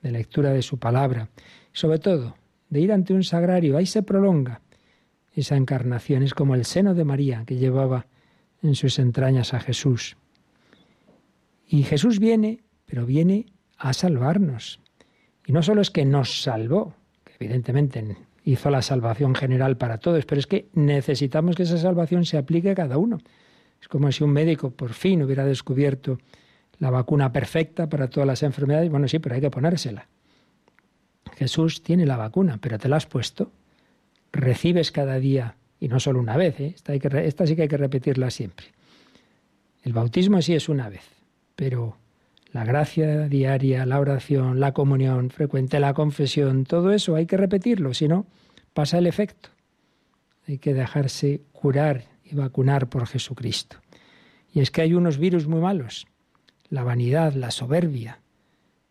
de 0.02 0.10
lectura 0.10 0.50
de 0.50 0.62
su 0.62 0.78
palabra, 0.78 1.28
sobre 1.72 1.98
todo 1.98 2.36
de 2.72 2.80
ir 2.80 2.90
ante 2.90 3.12
un 3.12 3.22
sagrario, 3.22 3.76
ahí 3.76 3.84
se 3.84 4.02
prolonga 4.02 4.62
esa 5.34 5.56
encarnación, 5.56 6.22
es 6.22 6.32
como 6.32 6.54
el 6.54 6.64
seno 6.64 6.94
de 6.94 7.04
María 7.04 7.44
que 7.46 7.56
llevaba 7.56 8.06
en 8.62 8.74
sus 8.74 8.98
entrañas 8.98 9.52
a 9.52 9.60
Jesús. 9.60 10.16
Y 11.68 11.82
Jesús 11.82 12.18
viene, 12.18 12.60
pero 12.86 13.04
viene 13.04 13.46
a 13.76 13.92
salvarnos. 13.92 14.80
Y 15.46 15.52
no 15.52 15.62
solo 15.62 15.82
es 15.82 15.90
que 15.90 16.06
nos 16.06 16.42
salvó, 16.42 16.94
que 17.24 17.34
evidentemente 17.40 18.16
hizo 18.44 18.70
la 18.70 18.82
salvación 18.82 19.34
general 19.34 19.76
para 19.76 19.98
todos, 19.98 20.24
pero 20.26 20.38
es 20.38 20.46
que 20.46 20.68
necesitamos 20.74 21.56
que 21.56 21.62
esa 21.62 21.78
salvación 21.78 22.24
se 22.24 22.38
aplique 22.38 22.70
a 22.70 22.74
cada 22.74 22.98
uno. 22.98 23.18
Es 23.80 23.88
como 23.88 24.10
si 24.12 24.24
un 24.24 24.30
médico 24.30 24.70
por 24.70 24.92
fin 24.92 25.22
hubiera 25.22 25.44
descubierto 25.44 26.18
la 26.78 26.90
vacuna 26.90 27.32
perfecta 27.32 27.88
para 27.88 28.08
todas 28.08 28.26
las 28.26 28.42
enfermedades. 28.42 28.90
Bueno, 28.90 29.08
sí, 29.08 29.18
pero 29.18 29.34
hay 29.34 29.40
que 29.40 29.50
ponérsela. 29.50 30.08
Jesús 31.36 31.82
tiene 31.82 32.06
la 32.06 32.16
vacuna, 32.16 32.58
pero 32.60 32.78
te 32.78 32.88
la 32.88 32.96
has 32.96 33.06
puesto. 33.06 33.52
Recibes 34.32 34.92
cada 34.92 35.18
día, 35.18 35.56
y 35.78 35.88
no 35.88 36.00
solo 36.00 36.20
una 36.20 36.36
vez, 36.36 36.58
¿eh? 36.60 36.72
esta, 36.74 36.94
esta 36.94 37.46
sí 37.46 37.56
que 37.56 37.62
hay 37.62 37.68
que 37.68 37.76
repetirla 37.76 38.30
siempre. 38.30 38.66
El 39.82 39.92
bautismo 39.92 40.40
sí 40.42 40.54
es 40.54 40.68
una 40.68 40.88
vez, 40.88 41.04
pero 41.56 41.96
la 42.52 42.64
gracia 42.64 43.28
diaria, 43.28 43.86
la 43.86 43.98
oración, 43.98 44.60
la 44.60 44.72
comunión 44.72 45.30
frecuente, 45.30 45.80
la 45.80 45.94
confesión, 45.94 46.64
todo 46.64 46.92
eso 46.92 47.16
hay 47.16 47.26
que 47.26 47.38
repetirlo, 47.38 47.94
si 47.94 48.08
no, 48.08 48.26
pasa 48.74 48.98
el 48.98 49.06
efecto. 49.06 49.48
Hay 50.46 50.58
que 50.58 50.74
dejarse 50.74 51.40
curar 51.52 52.04
y 52.24 52.34
vacunar 52.34 52.88
por 52.88 53.06
Jesucristo. 53.06 53.78
Y 54.52 54.60
es 54.60 54.70
que 54.70 54.82
hay 54.82 54.92
unos 54.92 55.16
virus 55.18 55.46
muy 55.46 55.60
malos, 55.60 56.06
la 56.68 56.84
vanidad, 56.84 57.32
la 57.32 57.50
soberbia, 57.50 58.20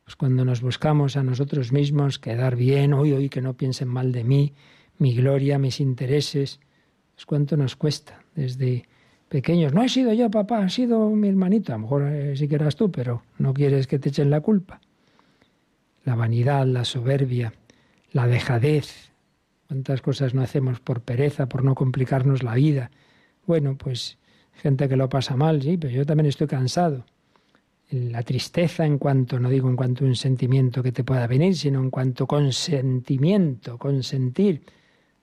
pues 0.04 0.16
cuando 0.16 0.44
nos 0.44 0.62
buscamos 0.62 1.16
a 1.16 1.24
nosotros 1.24 1.72
mismos, 1.72 2.18
quedar 2.18 2.56
bien, 2.56 2.94
hoy, 2.94 3.12
hoy, 3.12 3.30
que 3.30 3.42
no 3.42 3.56
piensen 3.56 3.88
mal 3.88 4.12
de 4.12 4.24
mí, 4.24 4.54
mi 4.98 5.14
gloria, 5.14 5.60
mis 5.60 5.80
intereses, 5.80 6.60
pues 7.14 7.26
cuánto 7.26 7.58
nos 7.58 7.76
cuesta 7.76 8.24
desde 8.36 8.88
pequeños. 9.32 9.74
No 9.74 9.82
he 9.82 9.88
sido 9.88 10.12
yo, 10.12 10.30
papá, 10.30 10.60
ha 10.60 10.70
sido 10.70 11.10
mi 11.10 11.30
hermanito. 11.30 11.72
A 11.72 11.78
lo 11.78 11.84
mejor 11.84 12.04
eh, 12.04 12.36
sí 12.36 12.50
que 12.50 12.56
eras 12.56 12.76
tú, 12.76 12.92
pero 12.92 13.24
no 13.38 13.54
quieres 13.54 13.88
que 13.88 13.98
te 13.98 14.10
echen 14.10 14.30
la 14.30 14.42
culpa. 14.42 14.82
La 16.04 16.16
vanidad, 16.16 16.68
la 16.68 16.84
soberbia, 16.84 17.54
la 18.12 18.28
dejadez. 18.28 19.12
¿Cuántas 19.68 20.02
cosas 20.02 20.34
no 20.34 20.42
hacemos 20.42 20.82
por 20.82 21.02
pereza, 21.02 21.48
por 21.48 21.64
no 21.64 21.76
complicarnos 21.76 22.44
la 22.44 22.56
vida? 22.56 22.92
Bueno, 23.48 23.78
pues 23.78 24.18
gente 24.54 24.90
que 24.90 24.98
lo 24.98 25.08
pasa 25.08 25.38
mal, 25.38 25.62
sí, 25.62 25.78
pero 25.78 25.94
yo 25.94 26.06
también 26.06 26.28
estoy 26.28 26.48
cansado 26.48 27.06
la 27.92 28.24
tristeza 28.24 28.86
en 28.86 28.98
cuanto, 28.98 29.40
no 29.40 29.50
digo 29.50 29.70
en 29.70 29.76
cuanto 29.76 30.06
a 30.06 30.08
un 30.08 30.16
sentimiento 30.16 30.82
que 30.82 30.92
te 30.92 31.04
pueda 31.04 31.28
venir, 31.28 31.56
sino 31.56 31.82
en 31.82 31.90
cuanto 31.90 32.26
consentimiento, 32.26 33.78
consentir, 33.78 34.62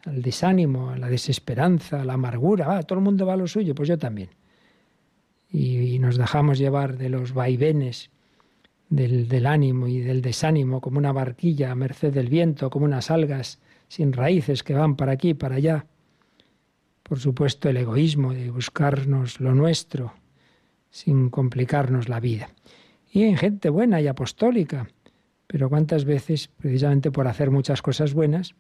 al 0.05 0.23
desánimo, 0.23 0.91
a 0.91 0.99
la 0.99 1.09
desesperanza, 1.09 2.03
a 2.03 2.05
la 2.05 2.15
amargura, 2.15 2.79
ah, 2.79 2.83
todo 2.83 2.99
el 2.99 3.05
mundo 3.05 3.27
va 3.27 3.35
a 3.35 3.37
lo 3.37 3.47
suyo, 3.47 3.75
pues 3.75 3.89
yo 3.89 3.99
también. 3.99 4.31
Y, 5.51 5.99
nos 5.99 6.17
dejamos 6.17 6.59
llevar 6.59 6.97
de 6.97 7.09
los 7.09 7.33
vaivenes 7.33 8.11
del, 8.91 9.47
ánimo 9.47 9.89
y 9.89 9.99
del 10.01 10.23
desánimo 10.23 10.81
como 10.81 10.99
una 10.99 11.13
barquilla 11.13 11.73
a 11.73 11.75
merced 11.75 12.13
del 12.13 12.29
viento, 12.29 12.71
como 12.71 12.85
unas 12.85 13.11
algas 13.11 13.59
sin 13.89 14.13
raíces 14.13 14.63
que 14.63 14.75
van 14.75 14.97
para 14.97 15.13
aquí, 15.13 15.35
para 15.35 15.57
allá. 15.57 15.87
Por 17.03 17.19
supuesto, 17.19 17.69
el 17.69 17.79
egoísmo 17.79 18.33
de 18.35 18.51
buscarnos 18.51 19.41
lo 19.41 19.55
nuestro, 19.55 20.13
sin 20.91 21.31
complicarnos 21.31 22.09
la 22.09 22.21
vida. 22.21 22.51
Y 23.11 23.25
en 23.25 23.37
gente 23.37 23.71
buena 23.71 24.01
y 24.01 24.07
apostólica. 24.07 24.89
Pero 25.47 25.71
cuántas 25.71 26.05
veces, 26.05 26.49
precisamente 26.49 27.11
por 27.11 27.27
hacer 27.27 27.51
muchas 27.51 27.81
cosas 27.81 28.13
buenas, 28.13 28.55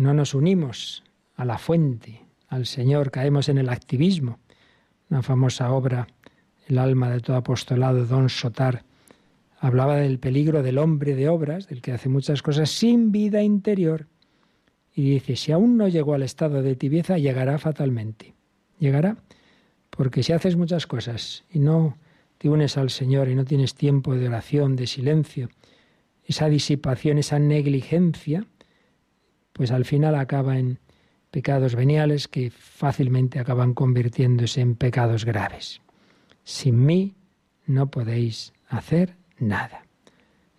no 0.00 0.14
nos 0.14 0.34
unimos 0.34 1.04
a 1.36 1.44
la 1.44 1.58
fuente, 1.58 2.24
al 2.48 2.66
Señor, 2.66 3.10
caemos 3.10 3.48
en 3.48 3.58
el 3.58 3.68
activismo. 3.68 4.38
Una 5.08 5.22
famosa 5.22 5.72
obra, 5.72 6.08
El 6.66 6.78
alma 6.78 7.10
de 7.10 7.20
todo 7.20 7.36
apostolado, 7.36 8.06
Don 8.06 8.28
Sotar, 8.28 8.84
hablaba 9.58 9.96
del 9.96 10.18
peligro 10.18 10.62
del 10.62 10.78
hombre 10.78 11.14
de 11.14 11.28
obras, 11.28 11.68
del 11.68 11.82
que 11.82 11.92
hace 11.92 12.08
muchas 12.08 12.42
cosas 12.42 12.70
sin 12.70 13.10
vida 13.10 13.42
interior. 13.42 14.06
Y 14.94 15.10
dice, 15.10 15.36
si 15.36 15.52
aún 15.52 15.76
no 15.76 15.88
llegó 15.88 16.14
al 16.14 16.22
estado 16.22 16.62
de 16.62 16.76
tibieza, 16.76 17.18
llegará 17.18 17.58
fatalmente. 17.58 18.34
Llegará 18.78 19.16
porque 19.90 20.22
si 20.22 20.32
haces 20.32 20.56
muchas 20.56 20.86
cosas 20.86 21.44
y 21.50 21.58
no 21.58 21.98
te 22.38 22.48
unes 22.48 22.78
al 22.78 22.90
Señor 22.90 23.28
y 23.28 23.34
no 23.34 23.44
tienes 23.44 23.74
tiempo 23.74 24.14
de 24.14 24.28
oración, 24.28 24.76
de 24.76 24.86
silencio, 24.86 25.50
esa 26.24 26.48
disipación, 26.48 27.18
esa 27.18 27.38
negligencia, 27.38 28.46
pues 29.52 29.70
al 29.70 29.84
final 29.84 30.14
acaba 30.14 30.58
en 30.58 30.78
pecados 31.30 31.74
veniales 31.74 32.28
que 32.28 32.50
fácilmente 32.50 33.38
acaban 33.38 33.74
convirtiéndose 33.74 34.60
en 34.60 34.74
pecados 34.74 35.24
graves. 35.24 35.80
Sin 36.44 36.84
mí 36.84 37.14
no 37.66 37.90
podéis 37.90 38.52
hacer 38.68 39.16
nada. 39.38 39.84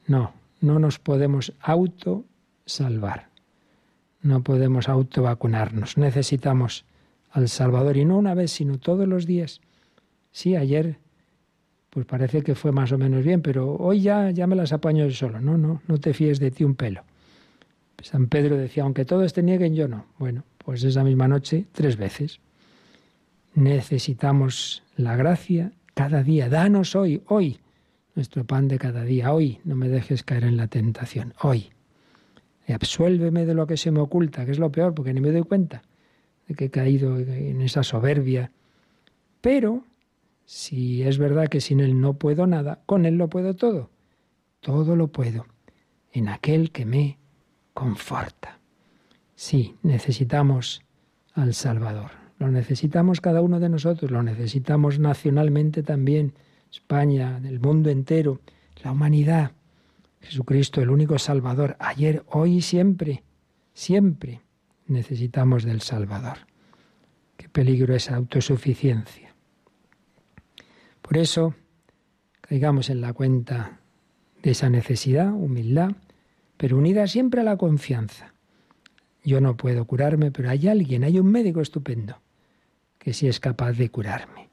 No, 0.08 0.34
no 0.62 0.80
nos 0.80 1.00
podemos 1.00 1.54
auto 1.60 2.26
salvar. 2.66 3.30
No 4.22 4.44
podemos 4.44 4.88
auto 4.88 5.24
vacunarnos. 5.24 5.98
Necesitamos 5.98 6.86
al 7.32 7.50
Salvador, 7.50 7.98
y 7.98 8.06
no 8.06 8.18
una 8.18 8.34
vez, 8.34 8.52
sino 8.52 8.78
todos 8.78 9.08
los 9.08 9.26
días. 9.26 9.62
Sí, 10.32 10.56
ayer, 10.56 10.98
pues 11.90 12.06
parece 12.06 12.44
que 12.44 12.56
fue 12.56 12.72
más 12.72 12.92
o 12.92 12.98
menos 12.98 13.24
bien, 13.24 13.42
pero 13.42 13.76
hoy 13.76 14.02
ya, 14.02 14.32
ya 14.32 14.48
me 14.48 14.56
las 14.56 14.74
apaño 14.74 15.06
yo 15.06 15.14
solo. 15.14 15.42
No, 15.42 15.58
no, 15.58 15.82
no 15.88 15.98
te 15.98 16.14
fíes 16.14 16.40
de 16.40 16.52
ti 16.52 16.64
un 16.64 16.76
pelo. 16.76 17.04
San 18.02 18.28
Pedro 18.28 18.58
decía, 18.58 18.84
aunque 18.84 19.06
todos 19.06 19.34
te 19.34 19.44
nieguen, 19.44 19.76
yo 19.76 19.88
no. 19.88 20.06
Bueno, 20.18 20.44
pues 20.58 20.84
esa 20.84 21.04
misma 21.04 21.28
noche, 21.28 21.66
tres 21.72 21.98
veces. 21.98 22.40
Necesitamos 23.54 24.84
la 24.96 25.16
gracia 25.16 25.72
cada 25.94 26.24
día. 26.24 26.50
Danos 26.50 26.96
hoy, 26.96 27.22
hoy, 27.28 27.60
nuestro 28.16 28.46
pan 28.46 28.68
de 28.68 28.80
cada 28.80 29.04
día. 29.04 29.34
Hoy, 29.34 29.60
no 29.64 29.76
me 29.76 29.90
dejes 29.90 30.24
caer 30.24 30.46
en 30.46 30.58
la 30.58 30.68
tentación. 30.68 31.34
Hoy. 31.42 31.70
Y 32.68 32.74
absuélveme 32.74 33.46
de 33.46 33.54
lo 33.54 33.68
que 33.68 33.78
se 33.78 33.92
me 33.92 34.00
oculta, 34.00 34.46
que 34.46 34.52
es 34.52 34.60
lo 34.60 34.72
peor, 34.72 34.94
porque 34.94 35.14
ni 35.14 35.22
me 35.22 35.32
doy 35.32 35.44
cuenta 35.44 35.84
que 36.56 36.66
he 36.66 36.70
caído 36.70 37.18
en 37.20 37.62
esa 37.62 37.84
soberbia. 37.84 38.52
Pero, 39.42 39.86
si 40.46 41.04
es 41.04 41.18
verdad 41.18 41.48
que 41.48 41.62
sin 41.62 41.80
Él 41.80 42.00
no 42.00 42.14
puedo 42.14 42.48
nada, 42.48 42.82
con 42.86 43.06
Él 43.06 43.16
lo 43.16 43.30
puedo 43.30 43.56
todo. 43.56 43.90
Todo 44.60 44.96
lo 44.96 45.08
puedo 45.08 45.46
en 46.14 46.28
aquel 46.28 46.72
que 46.72 46.86
me 46.86 47.18
conforta. 47.74 48.60
Sí, 49.36 49.76
necesitamos 49.84 50.84
al 51.34 51.54
Salvador. 51.54 52.12
Lo 52.38 52.50
necesitamos 52.50 53.22
cada 53.22 53.42
uno 53.42 53.60
de 53.60 53.70
nosotros, 53.70 54.12
lo 54.12 54.24
necesitamos 54.24 55.00
nacionalmente 55.00 55.84
también, 55.84 56.34
España, 56.72 57.40
el 57.44 57.60
mundo 57.60 57.90
entero, 57.90 58.42
la 58.84 58.92
humanidad. 58.92 59.52
Jesucristo, 60.22 60.82
el 60.82 60.90
único 60.90 61.18
Salvador, 61.18 61.76
ayer, 61.80 62.24
hoy 62.28 62.58
y 62.58 62.62
siempre, 62.62 63.24
siempre 63.74 64.42
necesitamos 64.88 65.64
del 65.64 65.82
Salvador. 65.82 66.40
Qué 67.38 67.50
peligro 67.50 67.96
esa 67.96 68.16
autosuficiencia. 68.16 69.36
Por 71.02 71.18
eso, 71.18 71.56
caigamos 72.42 72.90
en 72.90 73.02
la 73.02 73.14
cuenta 73.14 73.80
de 74.44 74.52
esa 74.52 74.70
necesidad, 74.70 75.34
humildad, 75.34 75.92
pero 76.62 76.78
unida 76.78 77.08
siempre 77.08 77.42
a 77.42 77.44
la 77.44 77.58
confianza. 77.58 78.36
Yo 79.24 79.42
no 79.42 79.58
puedo 79.58 79.84
curarme, 79.86 80.30
pero 80.30 80.48
hay 80.48 80.68
alguien, 80.68 81.04
hay 81.04 81.18
un 81.18 81.26
médico 81.26 81.60
estupendo 81.60 82.22
que 83.00 83.14
sí 83.14 83.28
es 83.28 83.40
capaz 83.40 83.72
de 83.72 83.90
curarme, 83.90 84.50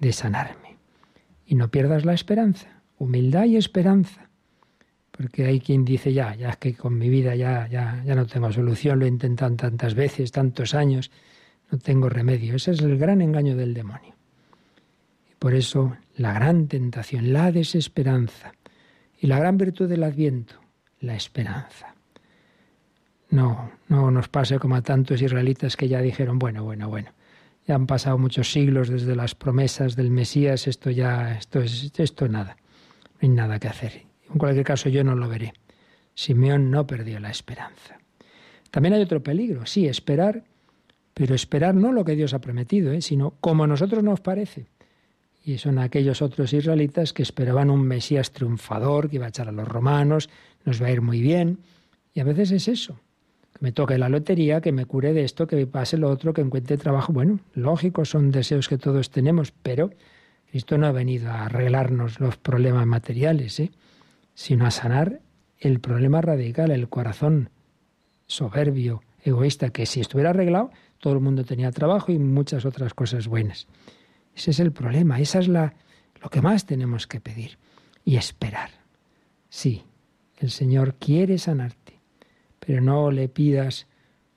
de 0.00 0.12
sanarme. 0.12 0.76
Y 1.46 1.54
no 1.54 1.70
pierdas 1.70 2.04
la 2.04 2.12
esperanza, 2.12 2.82
humildad 2.98 3.46
y 3.46 3.56
esperanza. 3.56 4.28
Porque 5.12 5.46
hay 5.46 5.60
quien 5.60 5.86
dice, 5.86 6.12
ya, 6.12 6.34
ya 6.34 6.50
es 6.50 6.56
que 6.58 6.74
con 6.74 6.98
mi 6.98 7.08
vida 7.08 7.34
ya, 7.34 7.66
ya, 7.68 8.04
ya 8.04 8.14
no 8.14 8.26
tengo 8.26 8.52
solución, 8.52 8.98
lo 8.98 9.06
he 9.06 9.08
intentado 9.08 9.56
tantas 9.56 9.94
veces, 9.94 10.32
tantos 10.32 10.74
años, 10.74 11.10
no 11.70 11.78
tengo 11.78 12.10
remedio. 12.10 12.56
Ese 12.56 12.72
es 12.72 12.82
el 12.82 12.98
gran 12.98 13.22
engaño 13.22 13.56
del 13.56 13.72
demonio. 13.72 14.14
Y 15.30 15.36
por 15.38 15.54
eso 15.54 15.96
la 16.16 16.34
gran 16.34 16.68
tentación, 16.68 17.32
la 17.32 17.50
desesperanza 17.50 18.52
y 19.18 19.26
la 19.26 19.38
gran 19.38 19.56
virtud 19.56 19.88
del 19.88 20.02
adviento, 20.02 20.60
la 21.00 21.14
esperanza. 21.14 21.94
No, 23.30 23.70
no 23.88 24.10
nos 24.10 24.28
pase 24.28 24.58
como 24.58 24.76
a 24.76 24.82
tantos 24.82 25.22
israelitas 25.22 25.76
que 25.76 25.88
ya 25.88 26.00
dijeron, 26.00 26.38
bueno, 26.38 26.64
bueno, 26.64 26.88
bueno, 26.88 27.10
ya 27.66 27.74
han 27.74 27.86
pasado 27.86 28.18
muchos 28.18 28.50
siglos 28.50 28.88
desde 28.88 29.14
las 29.14 29.34
promesas 29.34 29.94
del 29.96 30.10
Mesías, 30.10 30.66
esto 30.66 30.90
ya, 30.90 31.36
esto 31.38 31.60
es, 31.60 31.92
esto 31.96 32.28
nada, 32.28 32.56
no 33.04 33.18
hay 33.22 33.28
nada 33.28 33.58
que 33.58 33.68
hacer. 33.68 34.02
En 34.28 34.38
cualquier 34.38 34.64
caso 34.64 34.88
yo 34.88 35.04
no 35.04 35.14
lo 35.14 35.28
veré. 35.28 35.54
Simeón 36.14 36.70
no 36.70 36.86
perdió 36.86 37.20
la 37.20 37.30
esperanza. 37.30 37.98
También 38.70 38.94
hay 38.94 39.02
otro 39.02 39.22
peligro, 39.22 39.66
sí, 39.66 39.86
esperar, 39.86 40.44
pero 41.14 41.34
esperar 41.34 41.74
no 41.74 41.92
lo 41.92 42.04
que 42.04 42.16
Dios 42.16 42.34
ha 42.34 42.40
prometido, 42.40 42.92
¿eh? 42.92 43.00
sino 43.00 43.34
como 43.40 43.64
a 43.64 43.66
nosotros 43.66 44.02
nos 44.02 44.20
parece. 44.20 44.66
Y 45.42 45.58
son 45.58 45.78
aquellos 45.78 46.22
otros 46.22 46.52
israelitas 46.52 47.12
que 47.12 47.22
esperaban 47.22 47.70
un 47.70 47.82
Mesías 47.82 48.32
triunfador, 48.32 49.08
que 49.08 49.16
iba 49.16 49.26
a 49.26 49.30
echar 49.30 49.48
a 49.48 49.52
los 49.52 49.66
romanos, 49.66 50.28
nos 50.64 50.82
va 50.82 50.86
a 50.86 50.92
ir 50.92 51.00
muy 51.00 51.20
bien. 51.20 51.58
Y 52.14 52.20
a 52.20 52.24
veces 52.24 52.50
es 52.50 52.68
eso, 52.68 52.98
que 53.52 53.58
me 53.60 53.72
toque 53.72 53.98
la 53.98 54.08
lotería, 54.08 54.60
que 54.60 54.72
me 54.72 54.86
cure 54.86 55.12
de 55.12 55.24
esto, 55.24 55.46
que 55.46 55.56
me 55.56 55.66
pase 55.66 55.96
lo 55.96 56.10
otro, 56.10 56.32
que 56.32 56.40
encuentre 56.40 56.76
trabajo. 56.76 57.12
Bueno, 57.12 57.40
lógico, 57.54 58.04
son 58.04 58.30
deseos 58.30 58.68
que 58.68 58.78
todos 58.78 59.10
tenemos, 59.10 59.52
pero 59.52 59.90
Cristo 60.50 60.78
no 60.78 60.86
ha 60.86 60.92
venido 60.92 61.30
a 61.30 61.44
arreglarnos 61.44 62.18
los 62.20 62.36
problemas 62.36 62.86
materiales, 62.86 63.60
¿eh? 63.60 63.70
sino 64.34 64.66
a 64.66 64.70
sanar 64.70 65.20
el 65.58 65.80
problema 65.80 66.20
radical, 66.20 66.70
el 66.70 66.88
corazón 66.88 67.50
soberbio, 68.26 69.02
egoísta, 69.22 69.70
que 69.70 69.86
si 69.86 70.00
estuviera 70.00 70.30
arreglado, 70.30 70.70
todo 70.98 71.14
el 71.14 71.20
mundo 71.20 71.44
tenía 71.44 71.70
trabajo 71.70 72.12
y 72.12 72.18
muchas 72.18 72.64
otras 72.64 72.94
cosas 72.94 73.28
buenas. 73.28 73.66
Ese 74.34 74.52
es 74.52 74.60
el 74.60 74.72
problema, 74.72 75.20
esa 75.20 75.38
es 75.38 75.48
la, 75.48 75.74
lo 76.22 76.30
que 76.30 76.40
más 76.40 76.66
tenemos 76.66 77.06
que 77.06 77.20
pedir 77.20 77.58
y 78.04 78.16
esperar. 78.16 78.70
Sí, 79.48 79.82
el 80.40 80.50
Señor 80.50 80.94
quiere 80.94 81.38
sanarte, 81.38 82.00
pero 82.58 82.80
no 82.80 83.10
le 83.10 83.28
pidas, 83.28 83.86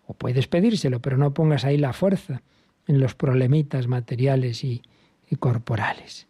o 0.06 0.14
puedes 0.14 0.48
pedírselo, 0.48 1.02
pero 1.02 1.18
no 1.18 1.34
pongas 1.34 1.64
ahí 1.64 1.78
la 1.78 1.94
fuerza 1.94 2.44
en 2.88 3.00
los 3.00 3.16
problemitas 3.16 3.88
materiales 3.88 4.64
y, 4.64 4.82
corporales, 5.40 6.28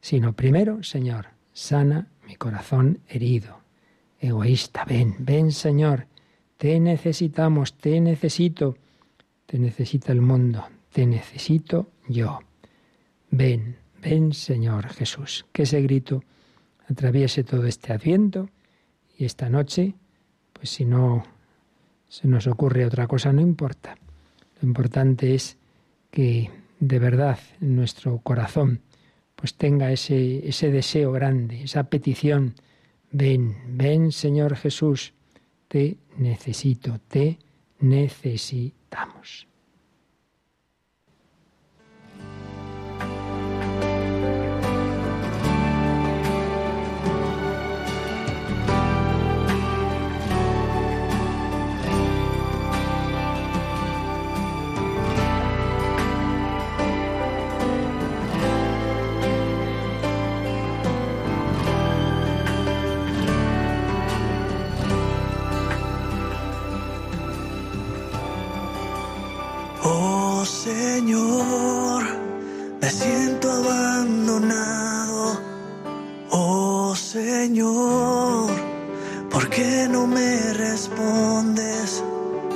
sino 0.00 0.32
primero, 0.32 0.82
Señor, 0.82 1.26
sana 1.52 2.08
mi 2.26 2.36
corazón 2.36 3.00
herido, 3.06 3.58
egoísta, 4.18 4.86
ven, 4.86 5.16
ven 5.18 5.52
Señor, 5.52 6.06
te 6.56 6.80
necesitamos, 6.80 7.74
te 7.76 8.00
necesito, 8.00 8.78
te 9.44 9.58
necesita 9.58 10.12
el 10.12 10.22
mundo, 10.22 10.66
te 10.94 11.04
necesito 11.04 11.90
yo. 12.08 12.40
Ven, 13.30 13.76
ven 14.00 14.32
Señor 14.32 14.88
Jesús, 14.88 15.44
que 15.52 15.64
ese 15.64 15.82
grito 15.82 16.24
atraviese 16.88 17.44
todo 17.44 17.66
este 17.66 17.92
adviento 17.92 18.48
y 19.16 19.24
esta 19.24 19.48
noche, 19.48 19.94
pues 20.52 20.70
si 20.70 20.84
no 20.84 21.24
se 22.08 22.28
nos 22.28 22.46
ocurre 22.46 22.84
otra 22.84 23.06
cosa, 23.06 23.32
no 23.32 23.40
importa. 23.40 23.96
Lo 24.60 24.68
importante 24.68 25.34
es 25.34 25.56
que 26.10 26.50
de 26.78 26.98
verdad 26.98 27.38
en 27.60 27.76
nuestro 27.76 28.18
corazón 28.18 28.80
pues 29.36 29.54
tenga 29.54 29.90
ese, 29.90 30.48
ese 30.48 30.70
deseo 30.70 31.10
grande, 31.12 31.64
esa 31.64 31.84
petición. 31.84 32.54
Ven, 33.10 33.56
ven 33.66 34.12
Señor 34.12 34.56
Jesús, 34.56 35.14
te 35.68 35.96
necesito, 36.16 37.00
te 37.08 37.38
necesitamos. 37.80 39.48
Señor, 70.72 72.02
me 72.80 72.90
siento 72.90 73.50
abandonado. 73.50 75.38
Oh 76.30 76.94
Señor, 76.96 78.50
¿por 79.30 79.50
qué 79.50 79.86
no 79.90 80.06
me 80.06 80.54
respondes? 80.54 82.02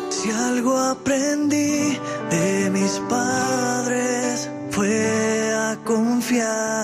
Si 0.09 0.31
algo 0.31 0.79
aprendí 0.79 1.99
de 2.31 2.71
mis 2.71 2.93
padres 3.11 4.49
fue 4.71 5.53
a 5.55 5.77
confiar 5.85 6.76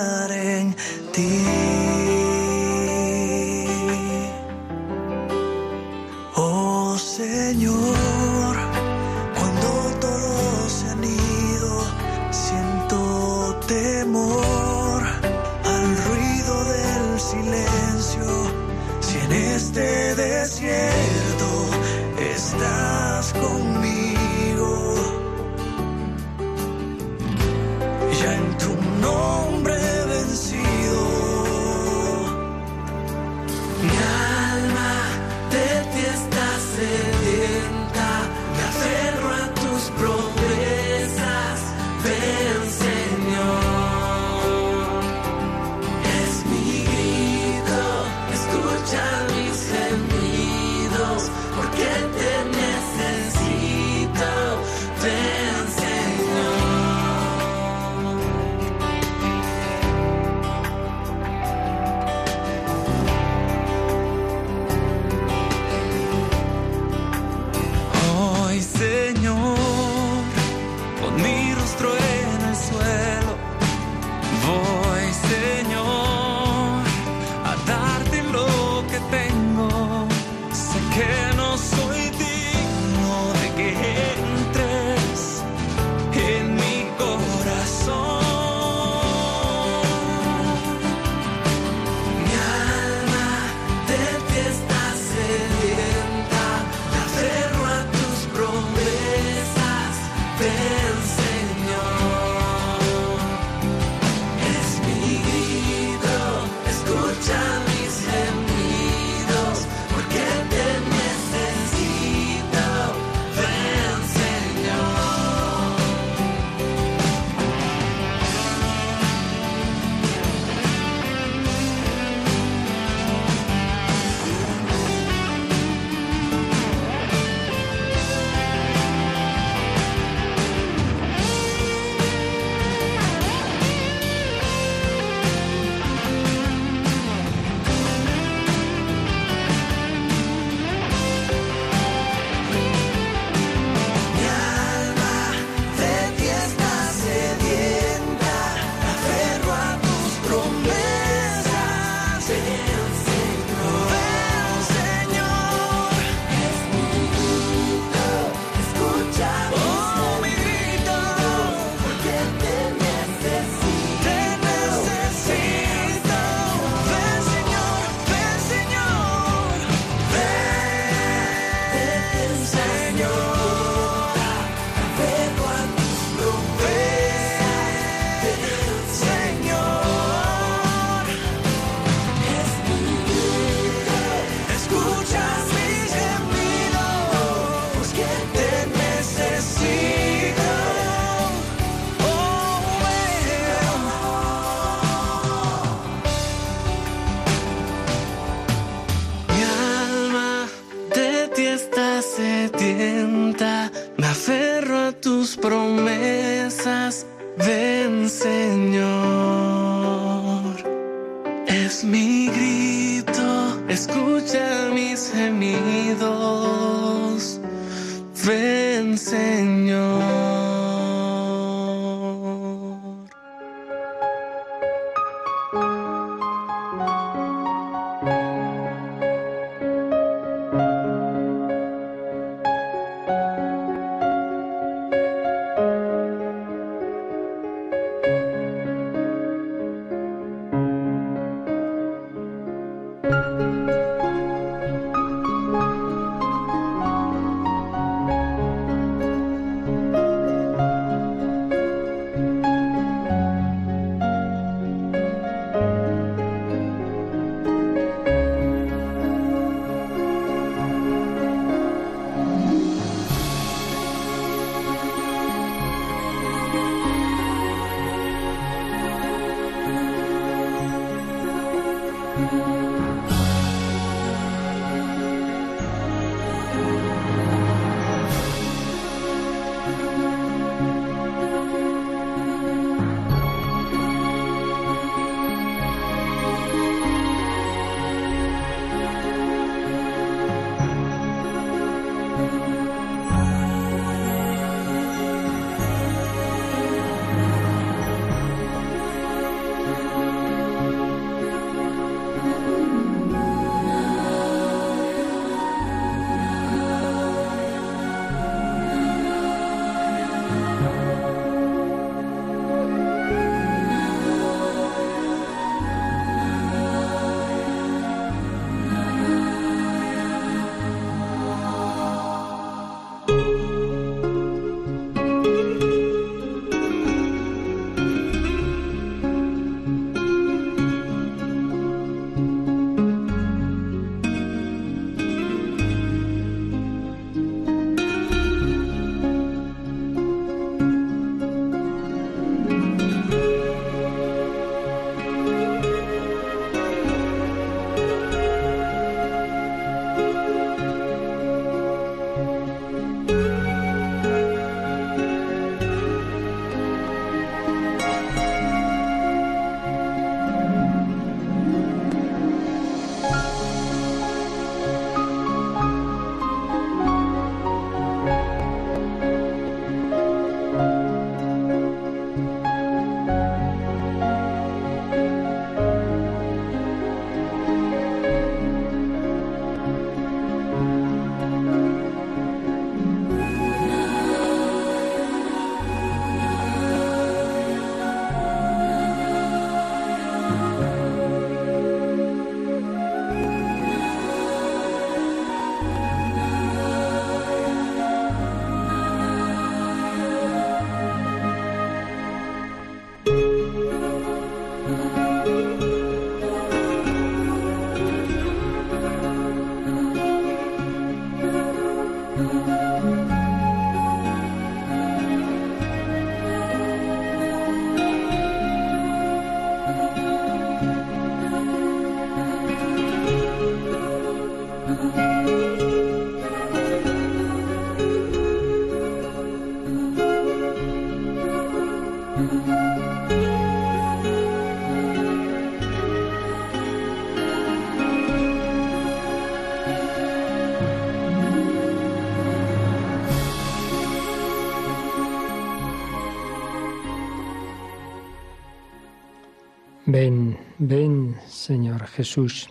Ven, 450.67 451.17
Señor 451.27 451.87
Jesús. 451.87 452.49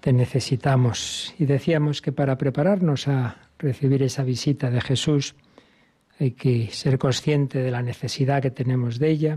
Te 0.00 0.14
necesitamos. 0.14 1.34
Y 1.38 1.44
decíamos 1.44 2.00
que 2.00 2.10
para 2.10 2.38
prepararnos 2.38 3.06
a 3.06 3.36
recibir 3.58 4.02
esa 4.02 4.22
visita 4.22 4.70
de 4.70 4.80
Jesús, 4.80 5.34
hay 6.18 6.30
que 6.30 6.68
ser 6.72 6.98
consciente 6.98 7.58
de 7.58 7.70
la 7.70 7.82
necesidad 7.82 8.40
que 8.40 8.50
tenemos 8.50 8.98
de 8.98 9.10
ella, 9.10 9.36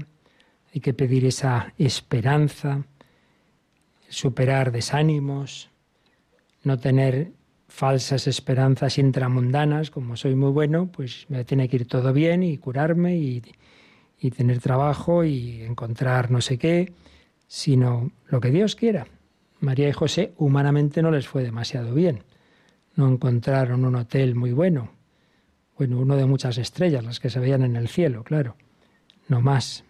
hay 0.73 0.79
que 0.79 0.93
pedir 0.93 1.25
esa 1.25 1.73
esperanza, 1.77 2.85
superar 4.07 4.71
desánimos, 4.71 5.69
no 6.63 6.79
tener 6.79 7.33
falsas 7.67 8.25
esperanzas 8.27 8.97
intramundanas, 8.97 9.91
como 9.91 10.15
soy 10.15 10.35
muy 10.35 10.51
bueno, 10.51 10.89
pues 10.89 11.25
me 11.27 11.43
tiene 11.43 11.67
que 11.67 11.75
ir 11.75 11.87
todo 11.87 12.13
bien 12.13 12.41
y 12.41 12.57
curarme 12.57 13.17
y, 13.17 13.41
y 14.21 14.29
tener 14.29 14.59
trabajo 14.59 15.23
y 15.23 15.63
encontrar 15.63 16.29
no 16.29 16.41
sé 16.41 16.59
qué, 16.59 16.93
sino 17.47 18.11
lo 18.27 18.39
que 18.39 18.51
Dios 18.51 18.75
quiera. 18.75 19.07
María 19.59 19.89
y 19.89 19.93
José 19.93 20.33
humanamente 20.37 21.01
no 21.01 21.09
les 21.09 21.27
fue 21.27 21.43
demasiado 21.43 21.95
bien. 21.95 22.23
No 22.95 23.09
encontraron 23.09 23.83
un 23.83 23.95
hotel 23.95 24.35
muy 24.35 24.51
bueno. 24.51 24.91
Bueno, 25.77 25.99
uno 25.99 26.15
de 26.15 26.25
muchas 26.27 26.59
estrellas, 26.59 27.03
las 27.03 27.19
que 27.19 27.31
se 27.31 27.39
veían 27.39 27.63
en 27.63 27.75
el 27.75 27.87
cielo, 27.87 28.23
claro. 28.23 28.55
No 29.27 29.41
más. 29.41 29.83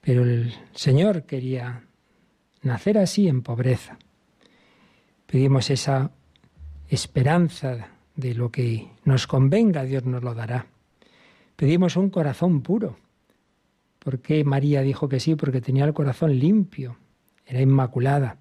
Pero 0.00 0.24
el 0.24 0.54
Señor 0.72 1.24
quería 1.24 1.84
nacer 2.62 2.96
así 2.96 3.28
en 3.28 3.42
pobreza. 3.42 3.98
Pedimos 5.26 5.68
esa 5.68 6.10
esperanza 6.88 7.88
de 8.16 8.34
lo 8.34 8.50
que 8.50 8.88
nos 9.04 9.26
convenga, 9.26 9.84
Dios 9.84 10.06
nos 10.06 10.22
lo 10.22 10.34
dará. 10.34 10.66
Pedimos 11.56 11.96
un 11.96 12.08
corazón 12.08 12.62
puro, 12.62 12.96
¿Por 14.00 14.20
qué 14.20 14.44
María 14.44 14.80
dijo 14.80 15.08
que 15.08 15.20
sí? 15.20 15.34
Porque 15.36 15.60
tenía 15.60 15.84
el 15.84 15.92
corazón 15.92 16.38
limpio, 16.38 16.96
era 17.46 17.60
inmaculada. 17.60 18.38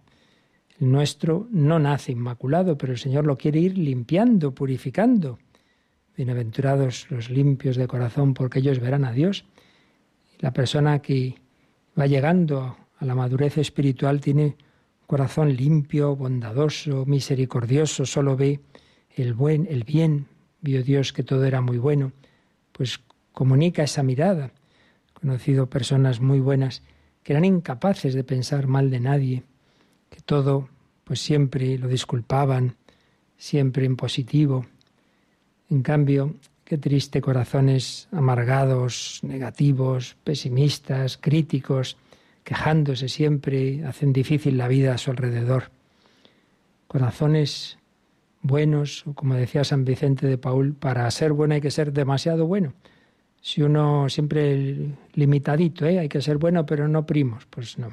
El 0.79 0.89
nuestro 0.89 1.47
no 1.51 1.79
nace 1.79 2.13
inmaculado, 2.13 2.77
pero 2.77 2.93
el 2.93 2.97
Señor 2.97 3.25
lo 3.25 3.37
quiere 3.37 3.59
ir 3.59 3.77
limpiando, 3.77 4.55
purificando. 4.55 5.37
Bienaventurados 6.15 7.11
los 7.11 7.29
limpios 7.29 7.75
de 7.75 7.87
corazón, 7.87 8.33
porque 8.33 8.59
ellos 8.59 8.79
verán 8.79 9.03
a 9.03 9.11
Dios. 9.11 9.43
La 10.39 10.53
persona 10.53 10.99
que 11.01 11.35
va 11.99 12.07
llegando 12.07 12.77
a 12.97 13.05
la 13.05 13.13
madurez 13.13 13.57
espiritual 13.57 14.21
tiene 14.21 14.55
corazón 15.07 15.53
limpio, 15.53 16.15
bondadoso, 16.15 17.05
misericordioso, 17.05 18.05
solo 18.05 18.37
ve 18.37 18.61
el 19.09 19.33
buen, 19.33 19.67
el 19.69 19.83
bien, 19.83 20.27
vio 20.61 20.83
Dios 20.83 21.11
que 21.11 21.23
todo 21.23 21.43
era 21.43 21.59
muy 21.59 21.77
bueno, 21.77 22.13
pues 22.71 23.01
comunica 23.33 23.83
esa 23.83 24.03
mirada. 24.03 24.53
Conocido 25.21 25.69
personas 25.69 26.19
muy 26.21 26.39
buenas 26.39 26.81
que 27.23 27.33
eran 27.33 27.45
incapaces 27.45 28.13
de 28.13 28.23
pensar 28.23 28.67
mal 28.67 28.89
de 28.89 28.99
nadie, 28.99 29.43
que 30.09 30.21
todo 30.21 30.69
pues 31.03 31.21
siempre 31.21 31.77
lo 31.77 31.87
disculpaban, 31.87 32.75
siempre 33.37 33.85
en 33.85 33.95
positivo. 33.95 34.65
En 35.69 35.81
cambio, 35.81 36.35
qué 36.63 36.77
triste 36.77 37.21
corazones 37.21 38.07
amargados, 38.11 39.19
negativos, 39.23 40.15
pesimistas, 40.23 41.17
críticos, 41.17 41.97
quejándose 42.43 43.09
siempre, 43.09 43.83
hacen 43.85 44.13
difícil 44.13 44.57
la 44.57 44.67
vida 44.67 44.93
a 44.93 44.97
su 44.97 45.11
alrededor. 45.11 45.71
Corazones 46.87 47.77
buenos, 48.41 49.05
o 49.07 49.13
como 49.13 49.35
decía 49.35 49.63
San 49.63 49.85
Vicente 49.85 50.27
de 50.27 50.37
Paul, 50.37 50.73
para 50.73 51.09
ser 51.11 51.33
bueno 51.33 51.55
hay 51.55 51.61
que 51.61 51.71
ser 51.71 51.91
demasiado 51.91 52.45
bueno. 52.45 52.73
Si 53.41 53.61
uno 53.61 54.09
siempre 54.09 54.95
limitadito, 55.13 55.85
¿eh? 55.85 55.99
hay 55.99 56.09
que 56.09 56.21
ser 56.21 56.37
bueno, 56.37 56.65
pero 56.65 56.87
no 56.87 57.05
primos, 57.05 57.45
pues 57.49 57.77
no. 57.77 57.89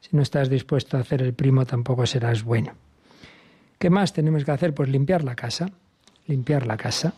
Si 0.00 0.14
no 0.14 0.22
estás 0.22 0.50
dispuesto 0.50 0.96
a 0.96 1.00
hacer 1.00 1.22
el 1.22 1.32
primo, 1.32 1.64
tampoco 1.64 2.06
serás 2.06 2.44
bueno. 2.44 2.72
¿Qué 3.78 3.90
más 3.90 4.12
tenemos 4.12 4.44
que 4.44 4.50
hacer? 4.50 4.74
Pues 4.74 4.88
limpiar 4.88 5.24
la 5.24 5.34
casa, 5.34 5.70
limpiar 6.26 6.66
la 6.66 6.76
casa, 6.76 7.14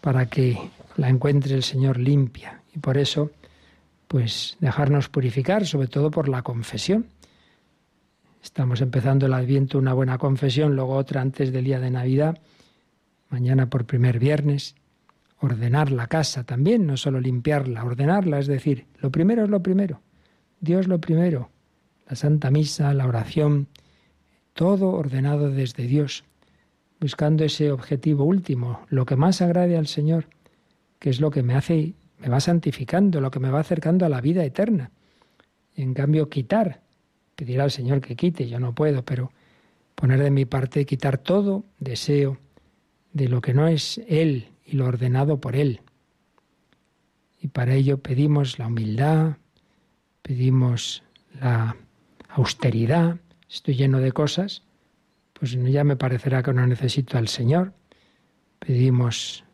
para 0.00 0.26
que 0.26 0.58
la 0.96 1.08
encuentre 1.08 1.54
el 1.54 1.62
Señor 1.62 1.98
limpia. 1.98 2.62
Y 2.74 2.78
por 2.78 2.98
eso, 2.98 3.30
pues 4.08 4.56
dejarnos 4.60 5.08
purificar, 5.08 5.66
sobre 5.66 5.88
todo 5.88 6.10
por 6.10 6.28
la 6.28 6.42
confesión. 6.42 7.06
Estamos 8.42 8.80
empezando 8.80 9.26
el 9.26 9.34
Adviento, 9.34 9.78
una 9.78 9.92
buena 9.92 10.18
confesión, 10.18 10.76
luego 10.76 10.94
otra 10.94 11.20
antes 11.20 11.52
del 11.52 11.64
día 11.64 11.80
de 11.80 11.90
Navidad, 11.90 12.38
mañana 13.30 13.68
por 13.68 13.86
primer 13.86 14.18
viernes. 14.18 14.76
Ordenar 15.38 15.92
la 15.92 16.06
casa 16.06 16.44
también, 16.44 16.86
no 16.86 16.96
solo 16.96 17.20
limpiarla, 17.20 17.84
ordenarla, 17.84 18.38
es 18.38 18.46
decir, 18.46 18.86
lo 19.00 19.10
primero 19.10 19.44
es 19.44 19.50
lo 19.50 19.62
primero. 19.62 20.00
Dios 20.60 20.88
lo 20.88 21.00
primero, 21.00 21.50
la 22.08 22.16
Santa 22.16 22.50
Misa, 22.50 22.94
la 22.94 23.06
oración, 23.06 23.68
todo 24.54 24.90
ordenado 24.90 25.50
desde 25.50 25.86
Dios, 25.86 26.24
buscando 26.98 27.44
ese 27.44 27.70
objetivo 27.70 28.24
último, 28.24 28.80
lo 28.88 29.04
que 29.04 29.16
más 29.16 29.42
agrade 29.42 29.76
al 29.76 29.86
Señor, 29.86 30.28
que 30.98 31.10
es 31.10 31.20
lo 31.20 31.30
que 31.30 31.42
me 31.42 31.54
hace, 31.54 31.92
me 32.18 32.28
va 32.28 32.40
santificando, 32.40 33.20
lo 33.20 33.30
que 33.30 33.40
me 33.40 33.50
va 33.50 33.60
acercando 33.60 34.06
a 34.06 34.08
la 34.08 34.22
vida 34.22 34.44
eterna. 34.44 34.90
En 35.74 35.92
cambio, 35.92 36.30
quitar 36.30 36.80
pedir 37.34 37.60
al 37.60 37.70
Señor 37.70 38.00
que 38.00 38.16
quite, 38.16 38.48
yo 38.48 38.58
no 38.58 38.74
puedo, 38.74 39.04
pero 39.04 39.30
poner 39.94 40.22
de 40.22 40.30
mi 40.30 40.46
parte, 40.46 40.86
quitar 40.86 41.18
todo 41.18 41.64
deseo 41.78 42.38
de 43.12 43.28
lo 43.28 43.42
que 43.42 43.52
no 43.52 43.68
es 43.68 44.00
Él 44.08 44.48
y 44.66 44.76
lo 44.76 44.86
ordenado 44.86 45.40
por 45.40 45.56
Él. 45.56 45.80
Y 47.40 47.48
para 47.48 47.74
ello 47.74 47.98
pedimos 47.98 48.58
la 48.58 48.66
humildad, 48.66 49.36
pedimos 50.22 51.02
la 51.40 51.76
austeridad, 52.28 53.18
estoy 53.48 53.76
lleno 53.76 54.00
de 54.00 54.12
cosas, 54.12 54.62
pues 55.38 55.52
ya 55.52 55.84
me 55.84 55.96
parecerá 55.96 56.42
que 56.42 56.52
no 56.52 56.66
necesito 56.66 57.18
al 57.18 57.28
Señor. 57.28 57.72
Pedimos 58.58 59.44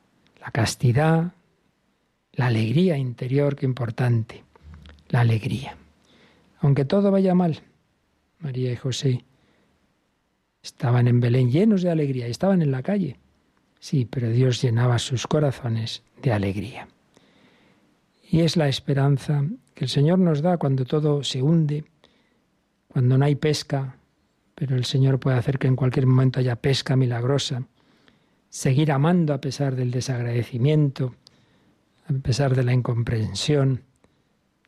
la 0.40 0.50
castidad, 0.50 1.32
la 2.32 2.46
alegría 2.46 2.96
interior, 2.96 3.56
que 3.56 3.66
importante, 3.66 4.44
la 5.08 5.20
alegría. 5.20 5.76
Aunque 6.60 6.84
todo 6.84 7.10
vaya 7.10 7.34
mal, 7.34 7.60
María 8.38 8.72
y 8.72 8.76
José 8.76 9.24
estaban 10.62 11.08
en 11.08 11.20
Belén 11.20 11.50
llenos 11.50 11.82
de 11.82 11.90
alegría 11.90 12.28
y 12.28 12.30
estaban 12.30 12.62
en 12.62 12.70
la 12.70 12.82
calle. 12.82 13.18
Sí, 13.82 14.04
pero 14.04 14.30
Dios 14.30 14.62
llenaba 14.62 15.00
sus 15.00 15.26
corazones 15.26 16.04
de 16.22 16.32
alegría. 16.32 16.86
Y 18.30 18.42
es 18.42 18.56
la 18.56 18.68
esperanza 18.68 19.44
que 19.74 19.86
el 19.86 19.90
Señor 19.90 20.20
nos 20.20 20.40
da 20.40 20.56
cuando 20.56 20.84
todo 20.84 21.24
se 21.24 21.42
hunde, 21.42 21.84
cuando 22.86 23.18
no 23.18 23.24
hay 23.24 23.34
pesca, 23.34 23.96
pero 24.54 24.76
el 24.76 24.84
Señor 24.84 25.18
puede 25.18 25.36
hacer 25.36 25.58
que 25.58 25.66
en 25.66 25.74
cualquier 25.74 26.06
momento 26.06 26.38
haya 26.38 26.54
pesca 26.54 26.94
milagrosa. 26.94 27.64
Seguir 28.50 28.92
amando 28.92 29.34
a 29.34 29.40
pesar 29.40 29.74
del 29.74 29.90
desagradecimiento, 29.90 31.16
a 32.06 32.12
pesar 32.12 32.54
de 32.54 32.62
la 32.62 32.72
incomprensión, 32.72 33.82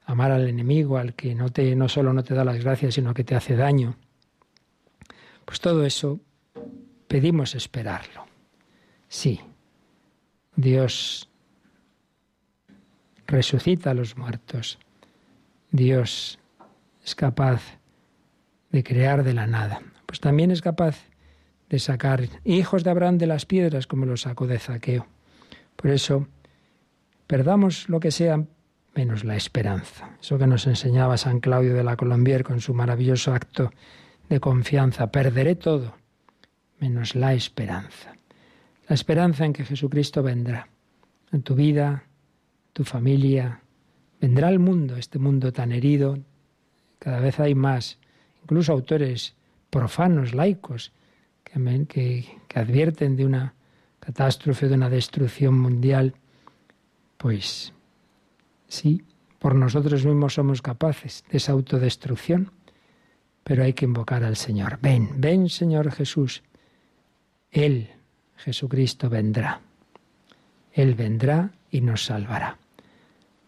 amar 0.06 0.32
al 0.32 0.48
enemigo, 0.48 0.98
al 0.98 1.14
que 1.14 1.36
no, 1.36 1.50
te, 1.50 1.76
no 1.76 1.88
solo 1.88 2.12
no 2.12 2.24
te 2.24 2.34
da 2.34 2.44
las 2.44 2.58
gracias, 2.64 2.94
sino 2.94 3.14
que 3.14 3.22
te 3.22 3.36
hace 3.36 3.54
daño. 3.54 3.94
Pues 5.44 5.60
todo 5.60 5.86
eso 5.86 6.18
pedimos 7.06 7.54
esperarlo. 7.54 8.23
Sí, 9.14 9.40
Dios 10.56 11.30
resucita 13.28 13.92
a 13.92 13.94
los 13.94 14.18
muertos. 14.18 14.80
Dios 15.70 16.40
es 17.04 17.14
capaz 17.14 17.78
de 18.72 18.82
crear 18.82 19.22
de 19.22 19.32
la 19.32 19.46
nada. 19.46 19.82
Pues 20.04 20.18
también 20.18 20.50
es 20.50 20.62
capaz 20.62 20.96
de 21.70 21.78
sacar 21.78 22.28
hijos 22.42 22.82
de 22.82 22.90
Abraham 22.90 23.18
de 23.18 23.28
las 23.28 23.46
piedras 23.46 23.86
como 23.86 24.04
lo 24.04 24.16
sacó 24.16 24.48
de 24.48 24.58
Zaqueo. 24.58 25.06
Por 25.76 25.92
eso, 25.92 26.26
perdamos 27.28 27.88
lo 27.88 28.00
que 28.00 28.10
sea 28.10 28.44
menos 28.96 29.22
la 29.22 29.36
esperanza. 29.36 30.10
Eso 30.20 30.38
que 30.38 30.48
nos 30.48 30.66
enseñaba 30.66 31.18
San 31.18 31.38
Claudio 31.38 31.74
de 31.74 31.84
la 31.84 31.96
Colombier 31.96 32.42
con 32.42 32.60
su 32.60 32.74
maravilloso 32.74 33.32
acto 33.32 33.70
de 34.28 34.40
confianza. 34.40 35.12
Perderé 35.12 35.54
todo, 35.54 35.94
menos 36.80 37.14
la 37.14 37.32
esperanza. 37.32 38.13
La 38.88 38.94
esperanza 38.94 39.44
en 39.44 39.52
que 39.52 39.64
Jesucristo 39.64 40.22
vendrá. 40.22 40.68
En 41.32 41.42
tu 41.42 41.54
vida, 41.54 42.04
tu 42.72 42.84
familia, 42.84 43.60
vendrá 44.20 44.48
al 44.48 44.58
mundo, 44.58 44.96
este 44.96 45.18
mundo 45.18 45.52
tan 45.52 45.72
herido. 45.72 46.18
Cada 46.98 47.20
vez 47.20 47.40
hay 47.40 47.54
más, 47.54 47.98
incluso 48.42 48.72
autores 48.72 49.34
profanos, 49.70 50.34
laicos, 50.34 50.92
que, 51.42 52.26
que, 52.48 52.58
advierten 52.58 53.16
de 53.16 53.26
una 53.26 53.54
catástrofe, 54.00 54.68
de 54.68 54.74
una 54.74 54.90
destrucción 54.90 55.58
mundial. 55.58 56.14
Pues 57.16 57.74
Sí, 58.74 59.04
por 59.38 59.54
nosotros 59.54 60.04
mismos 60.04 60.34
somos 60.34 60.60
capaces 60.60 61.24
de 61.30 61.36
esa 61.36 61.52
autodestrucción, 61.52 62.50
pero 63.44 63.62
hay 63.62 63.72
que 63.72 63.84
invocar 63.84 64.24
al 64.24 64.34
Señor. 64.34 64.80
Ven, 64.82 65.10
ven 65.18 65.48
Señor 65.48 65.92
Jesús. 65.92 66.42
Él, 67.52 67.90
Jesucristo, 68.36 69.08
vendrá. 69.08 69.60
Él 70.72 70.94
vendrá 70.94 71.52
y 71.70 71.80
nos 71.80 72.04
salvará. 72.04 72.58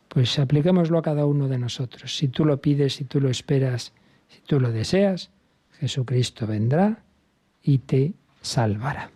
Pues 0.08 0.38
apliquémoslo 0.38 0.98
a 0.98 1.02
cada 1.02 1.26
uno 1.26 1.48
de 1.48 1.58
nosotros. 1.58 2.16
Si 2.16 2.28
tú 2.28 2.44
lo 2.44 2.60
pides, 2.60 2.94
si 2.94 3.04
tú 3.04 3.20
lo 3.20 3.28
esperas, 3.28 3.92
si 4.28 4.40
tú 4.40 4.60
lo 4.60 4.72
deseas, 4.72 5.30
Jesucristo 5.72 6.46
vendrá 6.46 7.02
y 7.62 7.78
te 7.78 8.14
salvará. 8.40 9.10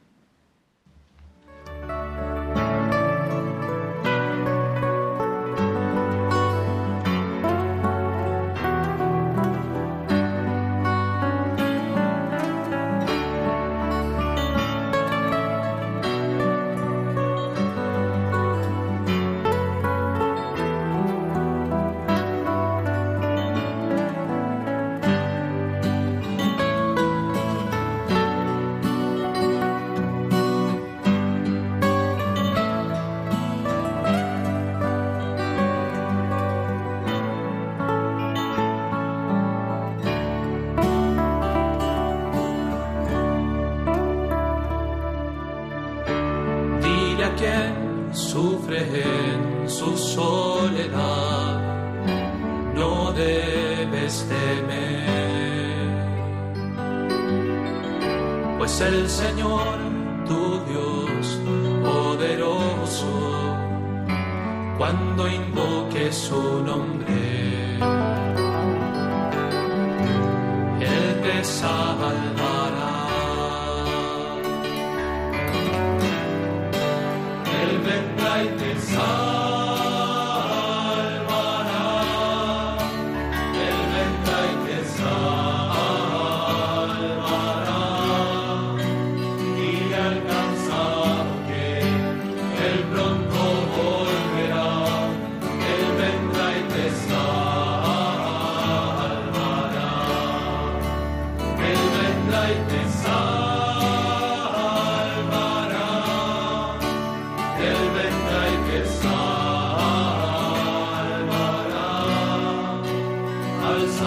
Tus 114.00 114.06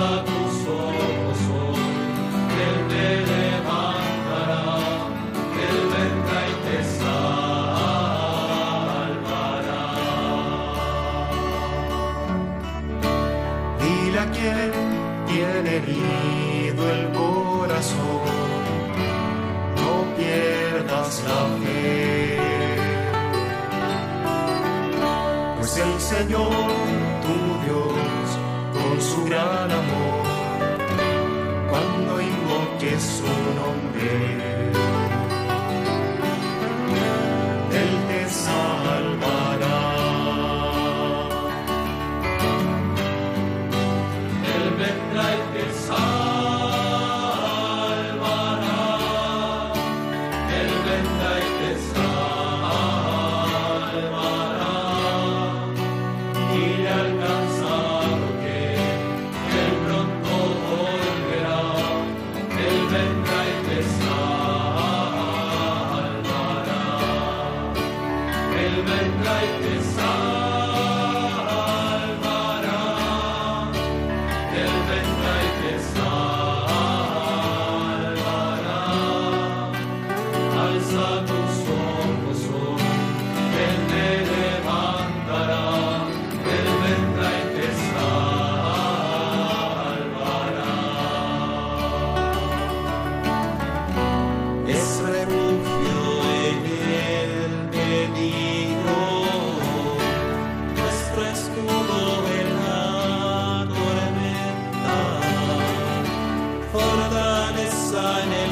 ojos, 0.67 1.77
él 2.65 2.77
te 2.89 3.07
levantará, 3.31 4.65
él 5.65 5.79
venga 5.93 6.39
y 6.49 6.53
te 6.65 6.77
salvará. 6.97 7.33
Dile 13.81 14.19
a 14.19 14.21
quien 14.31 14.71
tiene 15.27 15.69
herido 15.77 16.81
el 16.89 17.03
corazón, 17.11 18.25
no 19.77 19.91
pierdas 20.17 21.13
la 21.27 21.41
fe, 21.63 22.39
pues 25.59 25.73
el 25.77 25.93
Señor. 25.99 26.72
Lord. 34.05 34.52
Oradan 106.73 107.57
es 107.59 107.73
sahne 107.91 108.42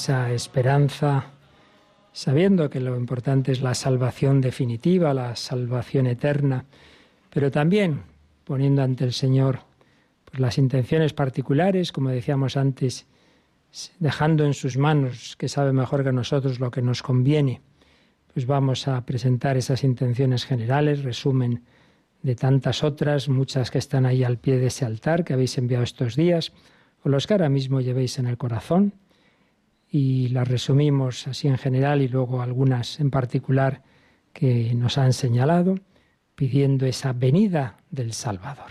esa 0.00 0.32
esperanza, 0.32 1.26
sabiendo 2.14 2.70
que 2.70 2.80
lo 2.80 2.96
importante 2.96 3.52
es 3.52 3.60
la 3.60 3.74
salvación 3.74 4.40
definitiva, 4.40 5.12
la 5.12 5.36
salvación 5.36 6.06
eterna, 6.06 6.64
pero 7.28 7.50
también 7.50 8.00
poniendo 8.44 8.82
ante 8.82 9.04
el 9.04 9.12
Señor 9.12 9.58
pues, 10.24 10.40
las 10.40 10.56
intenciones 10.56 11.12
particulares, 11.12 11.92
como 11.92 12.08
decíamos 12.08 12.56
antes, 12.56 13.06
dejando 13.98 14.46
en 14.46 14.54
sus 14.54 14.78
manos, 14.78 15.36
que 15.36 15.50
sabe 15.50 15.74
mejor 15.74 16.02
que 16.02 16.12
nosotros 16.12 16.60
lo 16.60 16.70
que 16.70 16.80
nos 16.80 17.02
conviene, 17.02 17.60
pues 18.32 18.46
vamos 18.46 18.88
a 18.88 19.04
presentar 19.04 19.58
esas 19.58 19.84
intenciones 19.84 20.46
generales, 20.46 21.04
resumen 21.04 21.62
de 22.22 22.36
tantas 22.36 22.82
otras, 22.84 23.28
muchas 23.28 23.70
que 23.70 23.76
están 23.76 24.06
ahí 24.06 24.24
al 24.24 24.38
pie 24.38 24.56
de 24.56 24.68
ese 24.68 24.86
altar 24.86 25.24
que 25.24 25.34
habéis 25.34 25.58
enviado 25.58 25.84
estos 25.84 26.16
días, 26.16 26.54
o 27.04 27.10
los 27.10 27.26
que 27.26 27.34
ahora 27.34 27.50
mismo 27.50 27.82
llevéis 27.82 28.18
en 28.18 28.26
el 28.26 28.38
corazón 28.38 28.94
y 29.90 30.28
las 30.28 30.46
resumimos 30.46 31.26
así 31.26 31.48
en 31.48 31.58
general 31.58 32.00
y 32.00 32.08
luego 32.08 32.42
algunas 32.42 33.00
en 33.00 33.10
particular 33.10 33.82
que 34.32 34.72
nos 34.74 34.96
han 34.98 35.12
señalado, 35.12 35.74
pidiendo 36.36 36.86
esa 36.86 37.12
venida 37.12 37.78
del 37.90 38.12
Salvador. 38.12 38.70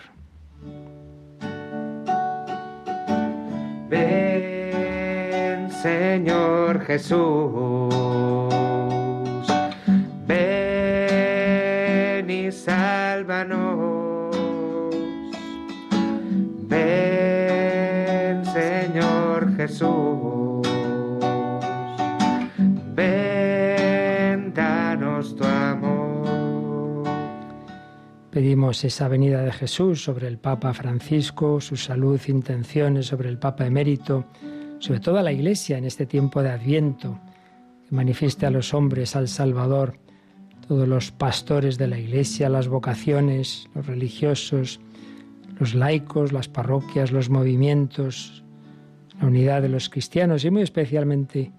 Ven, 3.89 5.69
Señor 5.69 6.85
Jesús, 6.85 7.93
ven 10.25 11.49
y 12.29 12.51
sálvanos. 12.51 14.37
Ven, 16.69 18.45
Señor 18.45 19.55
Jesús. 19.57 20.48
Pedimos 28.31 28.83
esa 28.85 29.07
venida 29.09 29.41
de 29.41 29.51
Jesús 29.51 30.03
sobre 30.03 30.27
el 30.27 30.37
Papa 30.37 30.73
Francisco, 30.73 31.59
su 31.59 31.75
salud, 31.75 32.19
intenciones 32.27 33.07
sobre 33.07 33.27
el 33.27 33.37
Papa 33.37 33.65
emérito, 33.65 34.25
sobre 34.79 35.01
toda 35.01 35.21
la 35.21 35.33
Iglesia 35.33 35.77
en 35.77 35.83
este 35.83 36.05
tiempo 36.05 36.41
de 36.41 36.51
Adviento, 36.51 37.19
que 37.87 37.95
manifieste 37.95 38.45
a 38.45 38.49
los 38.49 38.73
hombres 38.73 39.15
al 39.17 39.27
Salvador, 39.27 39.99
todos 40.67 40.87
los 40.87 41.11
pastores 41.11 41.77
de 41.77 41.87
la 41.87 41.99
Iglesia, 41.99 42.47
las 42.47 42.69
vocaciones, 42.69 43.67
los 43.75 43.87
religiosos, 43.87 44.79
los 45.59 45.75
laicos, 45.75 46.31
las 46.31 46.47
parroquias, 46.47 47.11
los 47.11 47.29
movimientos, 47.29 48.45
la 49.19 49.27
unidad 49.27 49.63
de 49.63 49.69
los 49.69 49.89
cristianos 49.89 50.45
y 50.45 50.49
muy 50.49 50.61
especialmente 50.61 51.51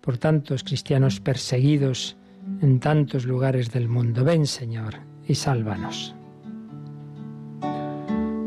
por 0.00 0.18
tantos 0.18 0.64
cristianos 0.64 1.20
perseguidos 1.20 2.17
en 2.60 2.80
tantos 2.80 3.24
lugares 3.24 3.72
del 3.72 3.88
mundo. 3.88 4.24
Ven, 4.24 4.46
Señor, 4.46 4.96
y 5.26 5.34
sálvanos. 5.34 6.14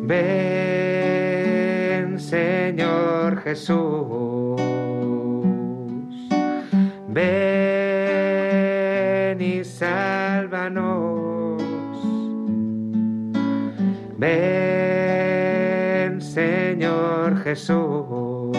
Ven, 0.04 1.39
Señor 2.20 3.41
Jesús. 3.43 4.60
Ven 7.10 8.12
y 9.41 9.64
sálvanos. 9.64 11.62
Ven, 14.18 16.20
Señor 16.22 17.38
Jesús. 17.43 18.58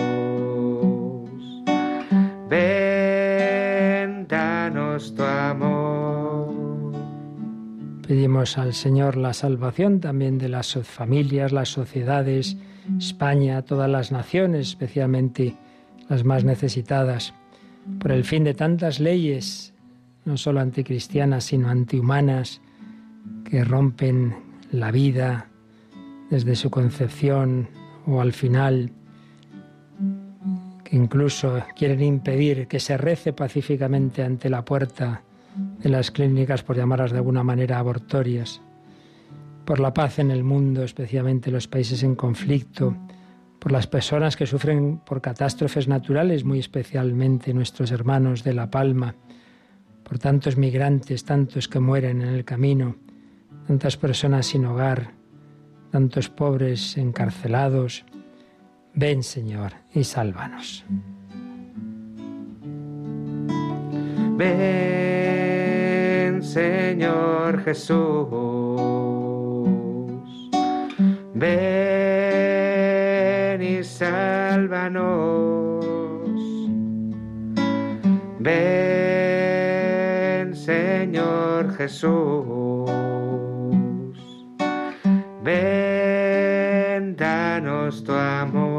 Ven, 2.49 2.82
Pedimos 8.07 8.59
al 8.59 8.75
Señor 8.75 9.17
la 9.17 9.33
salvación 9.33 10.01
también 10.01 10.39
de 10.39 10.49
las 10.49 10.75
familias, 10.83 11.53
las 11.53 11.69
sociedades, 11.69 12.57
España, 12.99 13.63
todas 13.63 13.89
las 13.89 14.13
naciones, 14.13 14.69
especialmente 14.69 15.57
las 16.09 16.25
más 16.25 16.45
necesitadas 16.45 17.33
por 17.99 18.13
el 18.13 18.25
fin 18.25 18.45
de 18.45 18.55
tantas 18.55 19.01
leyes, 19.01 19.75
no 20.25 20.37
solo 20.37 20.61
anticristianas, 20.61 21.45
sino 21.45 21.69
antihumanas, 21.69 22.61
que 23.45 23.65
rompen 23.65 24.35
la 24.71 24.91
vida 24.91 25.49
desde 26.31 26.57
su 26.57 26.71
concepción 26.71 27.69
o 28.07 28.21
al 28.21 28.33
final, 28.33 28.93
incluso 30.93 31.63
quieren 31.75 32.03
impedir 32.03 32.69
que 32.69 32.79
se 32.79 32.97
rece 32.97 33.33
pacíficamente 33.33 34.23
ante 34.23 34.49
la 34.49 34.65
puerta 34.65 35.23
de 35.81 35.89
las 35.89 36.11
clínicas, 36.11 36.63
por 36.63 36.77
llamarlas 36.77 37.11
de 37.13 37.19
alguna 37.19 37.43
manera 37.43 37.79
abortorias, 37.79 38.63
por 39.65 39.81
la 39.81 39.93
paz 39.93 40.19
en 40.19 40.31
el 40.31 40.45
mundo, 40.45 40.83
especialmente 40.83 41.51
los 41.51 41.69
países 41.69 42.03
en 42.03 42.15
conflicto, 42.15 42.97
por 43.59 43.73
las 43.73 43.87
personas 43.87 44.37
que 44.37 44.47
sufren 44.47 44.99
por 44.99 45.21
catástrofes 45.21 45.89
naturales, 45.89 46.45
muy 46.45 46.59
especialmente 46.59 47.55
nuestros 47.55 47.91
hermanos 47.91 48.45
de 48.45 48.55
La 48.55 48.71
Palma, 48.71 49.15
por 50.03 50.19
tantos 50.19 50.57
migrantes, 50.57 51.25
tantos 51.25 51.69
que 51.69 51.81
mueren 51.81 52.23
en 52.23 52.29
el 52.29 52.45
camino, 52.45 52.97
tantas 53.67 53.97
personas 53.97 54.47
sin 54.47 54.67
hogar, 54.67 55.13
tantos 55.91 56.29
pobres 56.29 56.97
encarcelados. 56.99 58.05
Ven, 58.95 59.23
Señor, 59.23 59.73
y 59.95 60.05
sálvanos. 60.05 60.85
Ven, 64.37 66.43
Señor 66.43 67.65
Jesús. 67.65 68.29
Ven 71.35 72.53
y 73.63 73.83
sálvanos. 73.83 75.87
Ven, 78.41 80.55
Señor 80.55 81.75
Jesús. 81.77 82.91
Ven, 85.43 87.17
danos 87.17 88.05
tu 88.05 88.13
amor. 88.13 88.72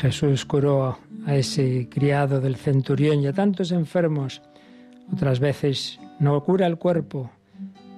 Jesús 0.00 0.46
curó 0.46 0.98
a 1.26 1.34
ese 1.36 1.86
criado 1.90 2.40
del 2.40 2.56
centurión 2.56 3.20
y 3.20 3.26
a 3.26 3.34
tantos 3.34 3.70
enfermos. 3.70 4.40
Otras 5.12 5.40
veces 5.40 6.00
no 6.18 6.42
cura 6.42 6.66
el 6.66 6.78
cuerpo, 6.78 7.30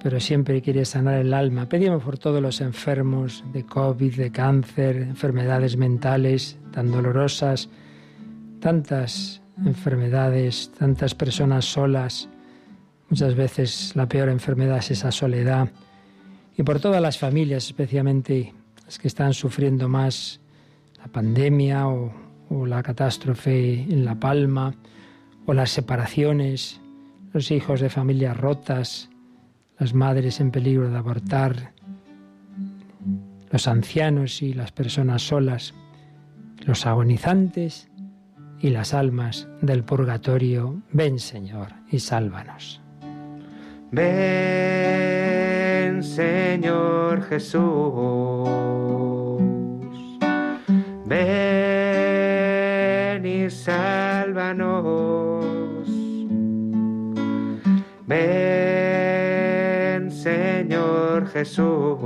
pero 0.03 0.19
siempre 0.19 0.61
quiere 0.61 0.83
sanar 0.83 1.19
el 1.19 1.33
alma. 1.33 1.69
Pedimos 1.69 2.03
por 2.03 2.17
todos 2.17 2.41
los 2.41 2.59
enfermos 2.59 3.45
de 3.53 3.65
COVID, 3.65 4.15
de 4.15 4.31
cáncer, 4.33 4.97
enfermedades 4.97 5.77
mentales 5.77 6.57
tan 6.73 6.91
dolorosas, 6.91 7.69
tantas 8.59 9.41
enfermedades, 9.65 10.73
tantas 10.77 11.15
personas 11.15 11.63
solas. 11.63 12.27
Muchas 13.07 13.33
veces 13.33 13.95
la 13.95 14.09
peor 14.09 14.27
enfermedad 14.27 14.79
es 14.79 14.91
esa 14.91 15.11
soledad. 15.13 15.69
Y 16.57 16.63
por 16.63 16.81
todas 16.81 17.01
las 17.01 17.17
familias, 17.17 17.67
especialmente 17.67 18.53
las 18.83 18.99
que 18.99 19.07
están 19.07 19.33
sufriendo 19.33 19.87
más 19.87 20.41
la 21.03 21.11
pandemia 21.11 21.87
o, 21.87 22.11
la 22.65 22.81
catástrofe 22.83 23.81
en 23.81 24.05
La 24.05 24.15
Palma, 24.15 24.73
o 25.45 25.53
las 25.53 25.71
separaciones, 25.71 26.79
los 27.33 27.51
hijos 27.51 27.81
de 27.81 27.89
familias 27.89 28.37
rotas, 28.37 29.09
las 29.79 29.93
madres 29.93 30.39
en 30.39 30.51
peligro 30.51 30.89
de 30.89 30.95
abortar, 30.97 31.73
los 33.51 33.67
ancianos 33.67 34.41
y 34.41 34.53
las 34.53 34.71
personas 34.71 35.23
solas, 35.23 35.73
los 36.65 36.85
agonizantes 36.85 37.89
y 38.59 38.69
las 38.69 38.93
almas 38.93 39.49
del 39.61 39.83
purgatorio. 39.83 40.81
Ven, 40.91 41.19
Señor, 41.19 41.73
y 41.91 41.99
sálvanos. 41.99 42.81
Ven, 43.91 44.13
Señor 46.01 47.23
Jesús. 47.23 49.12
Ven 51.13 51.21
y 53.23 53.47
sálvanos. 53.51 55.45
Ven, 58.07 60.09
Señor 60.09 61.27
Jesús. 61.27 61.99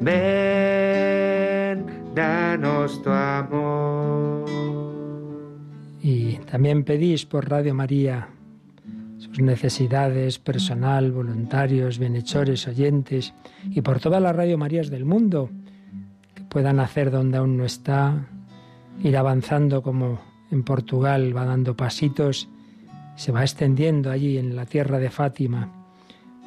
Ven, 0.00 1.84
danos 2.14 3.02
tu 3.02 3.10
amor. 3.10 4.46
Y 6.02 6.36
también 6.50 6.84
pedís 6.84 7.26
por 7.26 7.50
Radio 7.50 7.74
María 7.74 8.30
sus 9.18 9.38
necesidades 9.40 10.38
personal, 10.38 11.12
voluntarios, 11.12 11.98
bienhechores, 11.98 12.66
oyentes 12.66 13.34
y 13.70 13.82
por 13.82 14.00
todas 14.00 14.22
las 14.22 14.34
Radio 14.34 14.56
Marías 14.56 14.88
del 14.88 15.04
mundo 15.04 15.50
que 16.56 16.62
puedan 16.62 16.80
hacer 16.80 17.10
donde 17.10 17.36
aún 17.36 17.58
no 17.58 17.66
está, 17.66 18.28
ir 19.04 19.18
avanzando 19.18 19.82
como 19.82 20.18
en 20.50 20.62
Portugal 20.62 21.36
va 21.36 21.44
dando 21.44 21.76
pasitos, 21.76 22.48
se 23.14 23.30
va 23.30 23.42
extendiendo 23.42 24.10
allí 24.10 24.38
en 24.38 24.56
la 24.56 24.64
tierra 24.64 24.98
de 24.98 25.10
Fátima 25.10 25.70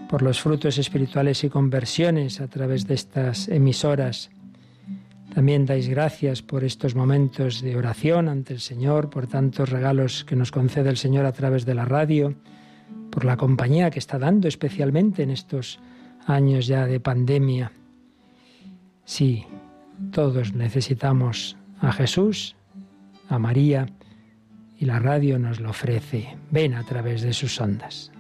por 0.10 0.24
los 0.24 0.42
frutos 0.42 0.80
espirituales 0.80 1.44
y 1.44 1.50
conversiones 1.50 2.42
a 2.42 2.48
través 2.48 2.88
de 2.88 2.96
estas 2.96 3.50
emisoras. 3.50 4.32
También 5.36 5.68
dais 5.68 5.88
gracias 5.88 6.42
por 6.42 6.64
estos 6.64 6.96
momentos 6.96 7.62
de 7.62 7.78
oración 7.78 8.30
ante 8.30 8.54
el 8.54 8.62
Señor, 8.62 9.12
por 9.12 9.28
tantos 9.28 9.70
regalos 9.70 10.26
que 10.26 10.36
nos 10.36 10.50
concede 10.50 10.90
el 10.90 10.98
Señor 10.98 11.28
a 11.28 11.34
través 11.34 11.68
de 11.68 11.76
la 11.76 11.86
radio, 11.86 12.34
por 13.12 13.26
la 13.26 13.38
compañía 13.38 13.92
que 13.92 14.00
está 14.00 14.18
dando 14.18 14.48
especialmente 14.48 15.22
en 15.22 15.30
estos 15.30 15.80
años 16.26 16.66
ya 16.66 16.88
de 16.88 17.00
pandemia. 17.00 17.72
Sí, 19.06 19.46
todos 20.12 20.54
necesitamos 20.54 21.58
a 21.82 21.92
Jesús, 21.92 22.56
a 23.30 23.40
María, 23.40 23.88
y 24.78 24.86
la 24.86 25.00
radio 25.00 25.38
nos 25.40 25.60
lo 25.60 25.72
ofrece. 25.72 26.38
Ven 26.52 26.74
a 26.74 26.84
través 26.84 27.22
de 27.22 27.34
sus 27.34 27.60
ondas. 27.60 28.12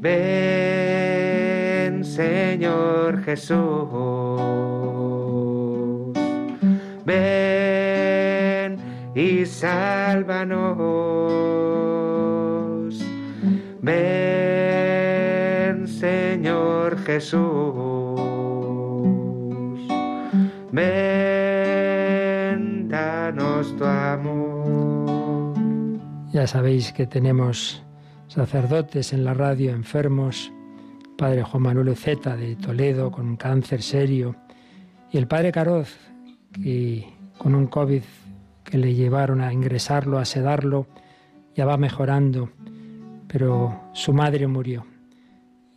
Ven, 0.00 1.24
Señor 2.04 3.22
Jesús. 3.24 3.58
Ven 7.04 8.76
y 9.14 9.46
sálvanos. 9.46 10.72
Ven, 13.80 15.08
Señor 15.88 16.98
Jesús. 17.04 18.71
Ven, 20.72 20.88
danos 22.88 23.76
tu 23.76 23.84
amor. 23.84 25.52
Ya 26.32 26.46
sabéis 26.46 26.92
que 26.92 27.06
tenemos 27.06 27.84
sacerdotes 28.26 29.12
en 29.12 29.22
la 29.24 29.34
radio 29.34 29.72
enfermos, 29.72 30.50
padre 31.18 31.42
Juan 31.42 31.64
Manuel 31.64 31.94
Zeta 31.94 32.36
de 32.36 32.56
Toledo 32.56 33.10
con 33.10 33.36
cáncer 33.36 33.82
serio 33.82 34.34
y 35.10 35.18
el 35.18 35.28
padre 35.28 35.52
Caroz 35.52 35.94
que 36.54 37.06
con 37.36 37.54
un 37.54 37.66
COVID 37.66 38.02
que 38.64 38.78
le 38.78 38.94
llevaron 38.94 39.42
a 39.42 39.52
ingresarlo, 39.52 40.18
a 40.18 40.24
sedarlo, 40.24 40.86
ya 41.54 41.66
va 41.66 41.76
mejorando, 41.76 42.48
pero 43.28 43.90
su 43.92 44.14
madre 44.14 44.46
murió 44.46 44.86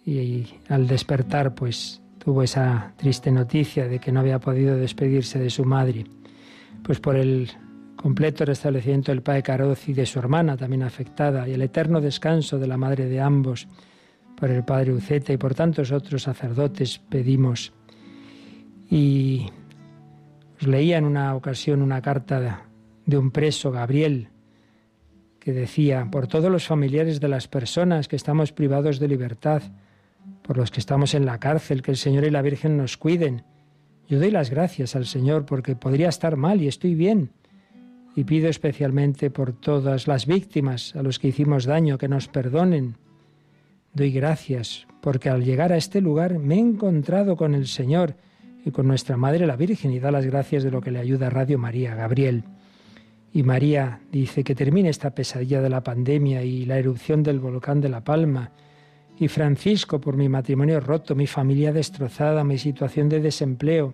y 0.05 0.47
al 0.69 0.87
despertar 0.87 1.53
pues 1.53 2.01
tuvo 2.25 2.41
esa 2.41 2.91
triste 2.97 3.31
noticia 3.31 3.87
de 3.87 3.99
que 3.99 4.11
no 4.11 4.21
había 4.21 4.39
podido 4.39 4.75
despedirse 4.75 5.37
de 5.37 5.51
su 5.51 5.63
madre. 5.63 6.05
pues 6.81 6.99
por 6.99 7.15
el 7.15 7.49
completo 7.95 8.45
restablecimiento 8.45 9.11
del 9.11 9.21
padre 9.21 9.43
Caroz 9.43 9.87
y 9.89 9.93
de 9.93 10.05
su 10.05 10.19
hermana 10.19 10.57
también 10.57 10.83
afectada, 10.83 11.47
y 11.47 11.53
el 11.53 11.61
eterno 11.61 12.01
descanso 12.01 12.57
de 12.57 12.67
la 12.67 12.77
madre 12.77 13.05
de 13.05 13.21
ambos, 13.21 13.67
por 14.35 14.49
el 14.49 14.63
padre 14.63 14.93
Uceta 14.93 15.33
y 15.33 15.37
por 15.37 15.55
tantos 15.55 15.91
otros 15.91 16.23
sacerdotes 16.23 16.99
pedimos. 16.99 17.73
Y 18.89 19.47
os 20.59 20.67
leía 20.67 20.97
en 20.97 21.05
una 21.05 21.35
ocasión 21.35 21.81
una 21.81 22.01
carta 22.01 22.65
de 23.05 23.17
un 23.17 23.31
preso, 23.31 23.71
Gabriel, 23.71 24.29
que 25.39 25.53
decía, 25.53 26.07
por 26.11 26.27
todos 26.27 26.51
los 26.51 26.65
familiares 26.67 27.19
de 27.19 27.29
las 27.29 27.47
personas 27.47 28.07
que 28.07 28.15
estamos 28.15 28.51
privados 28.51 28.99
de 28.99 29.07
libertad, 29.07 29.61
por 30.43 30.57
los 30.57 30.71
que 30.71 30.79
estamos 30.79 31.13
en 31.13 31.25
la 31.25 31.39
cárcel, 31.39 31.81
que 31.81 31.91
el 31.91 31.97
Señor 31.97 32.23
y 32.25 32.29
la 32.29 32.41
Virgen 32.41 32.77
nos 32.77 32.97
cuiden. 32.97 33.43
Yo 34.07 34.19
doy 34.19 34.31
las 34.31 34.49
gracias 34.49 34.95
al 34.95 35.05
Señor 35.05 35.45
porque 35.45 35.75
podría 35.75 36.09
estar 36.09 36.35
mal 36.35 36.61
y 36.61 36.67
estoy 36.67 36.95
bien. 36.95 37.31
Y 38.15 38.23
pido 38.23 38.47
especialmente 38.47 39.29
por 39.29 39.53
todas 39.53 40.07
las 40.07 40.25
víctimas 40.25 40.95
a 40.95 41.03
los 41.03 41.19
que 41.19 41.29
hicimos 41.29 41.65
daño, 41.65 41.97
que 41.97 42.07
nos 42.07 42.27
perdonen. 42.27 42.97
Doy 43.93 44.11
gracias 44.11 44.87
porque 45.01 45.29
al 45.29 45.43
llegar 45.43 45.71
a 45.71 45.77
este 45.77 46.01
lugar 46.01 46.39
me 46.39 46.55
he 46.55 46.59
encontrado 46.59 47.35
con 47.35 47.55
el 47.55 47.67
Señor 47.67 48.15
y 48.65 48.71
con 48.71 48.87
nuestra 48.87 49.17
Madre 49.17 49.45
la 49.45 49.55
Virgen 49.55 49.91
y 49.91 49.99
da 49.99 50.11
las 50.11 50.25
gracias 50.25 50.63
de 50.63 50.71
lo 50.71 50.81
que 50.81 50.91
le 50.91 50.99
ayuda 50.99 51.29
Radio 51.29 51.59
María, 51.59 51.95
Gabriel. 51.95 52.43
Y 53.31 53.43
María 53.43 53.99
dice 54.11 54.43
que 54.43 54.55
termine 54.55 54.89
esta 54.89 55.13
pesadilla 55.13 55.61
de 55.61 55.69
la 55.69 55.83
pandemia 55.83 56.43
y 56.43 56.65
la 56.65 56.79
erupción 56.79 57.21
del 57.21 57.39
volcán 57.39 57.81
de 57.81 57.89
La 57.89 58.03
Palma. 58.03 58.51
Y 59.17 59.27
Francisco 59.29 60.01
por 60.01 60.17
mi 60.17 60.27
matrimonio 60.27 60.79
roto, 60.79 61.15
mi 61.15 61.27
familia 61.27 61.71
destrozada, 61.71 62.43
mi 62.43 62.57
situación 62.57 63.07
de 63.07 63.21
desempleo. 63.21 63.93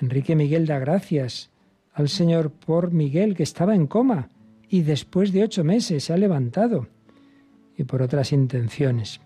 Enrique 0.00 0.36
Miguel 0.36 0.66
da 0.66 0.78
gracias 0.78 1.50
al 1.92 2.08
Señor 2.08 2.50
por 2.52 2.92
Miguel, 2.92 3.34
que 3.34 3.42
estaba 3.42 3.74
en 3.74 3.86
coma 3.86 4.28
y 4.68 4.82
después 4.82 5.32
de 5.32 5.42
ocho 5.42 5.64
meses 5.64 6.04
se 6.04 6.12
ha 6.12 6.16
levantado. 6.16 6.86
Y 7.76 7.84
por 7.84 8.02
otras 8.02 8.32
intenciones. 8.32 9.20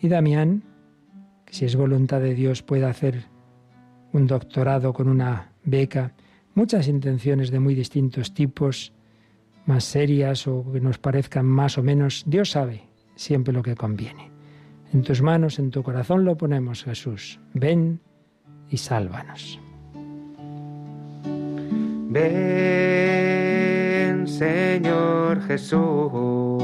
Y 0.00 0.08
Damián, 0.08 0.62
que 1.44 1.54
si 1.54 1.64
es 1.64 1.76
voluntad 1.76 2.20
de 2.20 2.34
Dios 2.34 2.62
puede 2.62 2.86
hacer 2.86 3.24
un 4.12 4.26
doctorado 4.26 4.92
con 4.92 5.08
una 5.08 5.52
beca 5.64 6.14
muchas 6.54 6.88
intenciones 6.88 7.50
de 7.50 7.58
muy 7.58 7.74
distintos 7.74 8.32
tipos, 8.32 8.92
más 9.66 9.84
serias 9.84 10.46
o 10.46 10.64
que 10.72 10.80
nos 10.80 10.98
parezcan 10.98 11.46
más 11.46 11.78
o 11.78 11.82
menos. 11.82 12.22
Dios 12.26 12.50
sabe 12.50 12.93
siempre 13.14 13.52
lo 13.52 13.62
que 13.62 13.74
conviene. 13.74 14.30
En 14.92 15.02
tus 15.02 15.22
manos, 15.22 15.58
en 15.58 15.70
tu 15.70 15.82
corazón 15.82 16.24
lo 16.24 16.36
ponemos, 16.36 16.84
Jesús. 16.84 17.40
Ven 17.52 18.00
y 18.70 18.76
sálvanos. 18.76 19.60
Ven, 22.10 22.28
Señor 24.28 25.40
Jesús. 25.42 26.62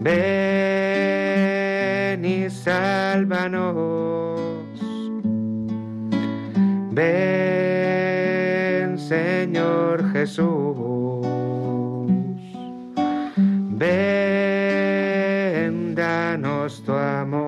Ven 0.00 2.24
y 2.24 2.50
sálvanos. 2.50 4.40
Ven, 6.92 8.98
Señor 8.98 10.12
Jesús. 10.12 10.99
Ven, 13.80 13.94
danos 15.94 16.82
tu 16.84 16.92
amor. 16.92 17.39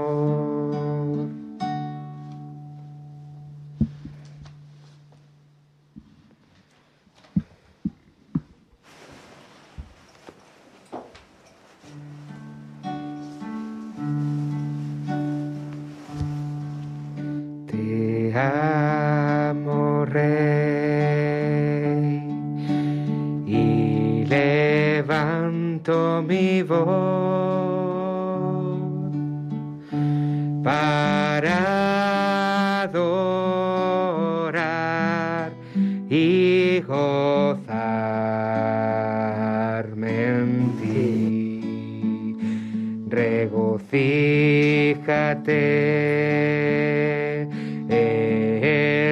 Regocíjate, 45.32 45.88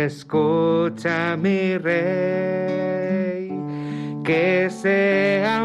escucha 0.05 1.37
mi 1.37 1.79
rey, 1.79 3.51
que 4.23 4.69
sea 4.71 5.60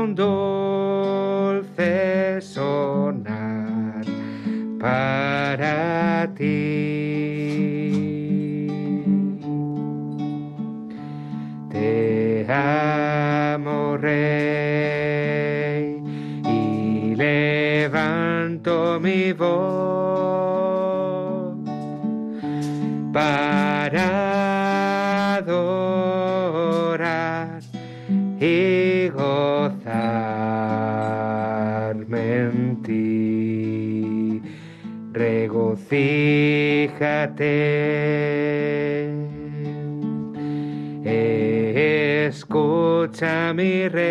Escucha 42.27 43.53
mi 43.53 43.87
rey, 43.87 44.05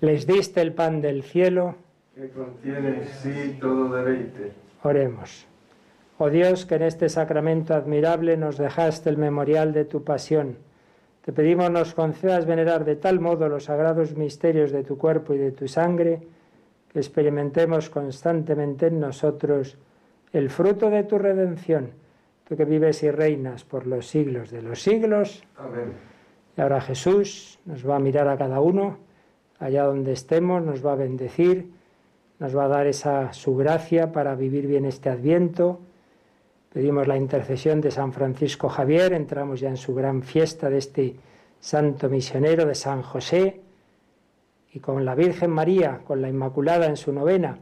Les 0.00 0.26
diste 0.26 0.60
el 0.62 0.72
pan 0.72 1.00
del 1.00 1.22
cielo, 1.22 1.74
que 2.14 2.30
contiene 2.30 2.88
en 2.88 3.04
sí 3.04 3.56
todo 3.60 3.92
deleite. 3.94 4.65
Oremos. 4.82 5.46
Oh 6.18 6.30
Dios, 6.30 6.64
que 6.64 6.76
en 6.76 6.82
este 6.82 7.08
sacramento 7.08 7.74
admirable 7.74 8.36
nos 8.36 8.56
dejaste 8.56 9.10
el 9.10 9.18
memorial 9.18 9.72
de 9.72 9.84
tu 9.84 10.02
pasión. 10.02 10.56
Te 11.24 11.32
pedimos 11.32 11.70
nos 11.70 11.92
concedas 11.92 12.46
venerar 12.46 12.84
de 12.84 12.96
tal 12.96 13.20
modo 13.20 13.48
los 13.48 13.64
sagrados 13.64 14.16
misterios 14.16 14.70
de 14.70 14.84
tu 14.84 14.96
cuerpo 14.96 15.34
y 15.34 15.38
de 15.38 15.50
tu 15.50 15.68
sangre, 15.68 16.22
que 16.92 16.98
experimentemos 17.00 17.90
constantemente 17.90 18.86
en 18.86 19.00
nosotros 19.00 19.76
el 20.32 20.48
fruto 20.50 20.88
de 20.88 21.02
tu 21.04 21.18
redención, 21.18 21.90
tú 22.48 22.56
que 22.56 22.64
vives 22.64 23.02
y 23.02 23.10
reinas 23.10 23.64
por 23.64 23.86
los 23.86 24.06
siglos 24.06 24.50
de 24.50 24.62
los 24.62 24.80
siglos. 24.80 25.42
Amén. 25.58 25.92
Y 26.56 26.60
ahora 26.60 26.80
Jesús 26.80 27.58
nos 27.66 27.86
va 27.86 27.96
a 27.96 28.00
mirar 28.00 28.28
a 28.28 28.38
cada 28.38 28.60
uno, 28.60 28.98
allá 29.58 29.84
donde 29.84 30.12
estemos, 30.12 30.62
nos 30.62 30.84
va 30.84 30.92
a 30.92 30.96
bendecir, 30.96 31.70
nos 32.38 32.56
va 32.56 32.64
a 32.64 32.68
dar 32.68 32.86
esa 32.86 33.32
su 33.32 33.56
gracia 33.56 34.12
para 34.12 34.34
vivir 34.34 34.66
bien 34.66 34.84
este 34.84 35.08
adviento. 35.08 35.80
Pedimos 36.72 37.06
la 37.06 37.16
intercesión 37.16 37.80
de 37.80 37.90
San 37.90 38.12
Francisco 38.12 38.68
Javier, 38.68 39.12
entramos 39.12 39.60
ya 39.60 39.68
en 39.68 39.76
su 39.76 39.94
gran 39.94 40.22
fiesta 40.22 40.68
de 40.68 40.78
este 40.78 41.16
santo 41.60 42.08
misionero 42.08 42.66
de 42.66 42.74
San 42.74 43.02
José 43.02 43.60
y 44.72 44.80
con 44.80 45.04
la 45.04 45.14
Virgen 45.14 45.50
María, 45.50 46.00
con 46.04 46.20
la 46.20 46.28
Inmaculada 46.28 46.86
en 46.86 46.98
su 46.98 47.12
novena, 47.12 47.58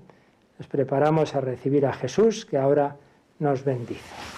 nos 0.59 0.69
preparamos 0.69 1.35
a 1.35 1.41
recibir 1.41 1.87
a 1.87 1.93
Jesús 1.93 2.45
que 2.45 2.59
ahora 2.59 2.97
nos 3.39 3.65
bendice. 3.65 4.34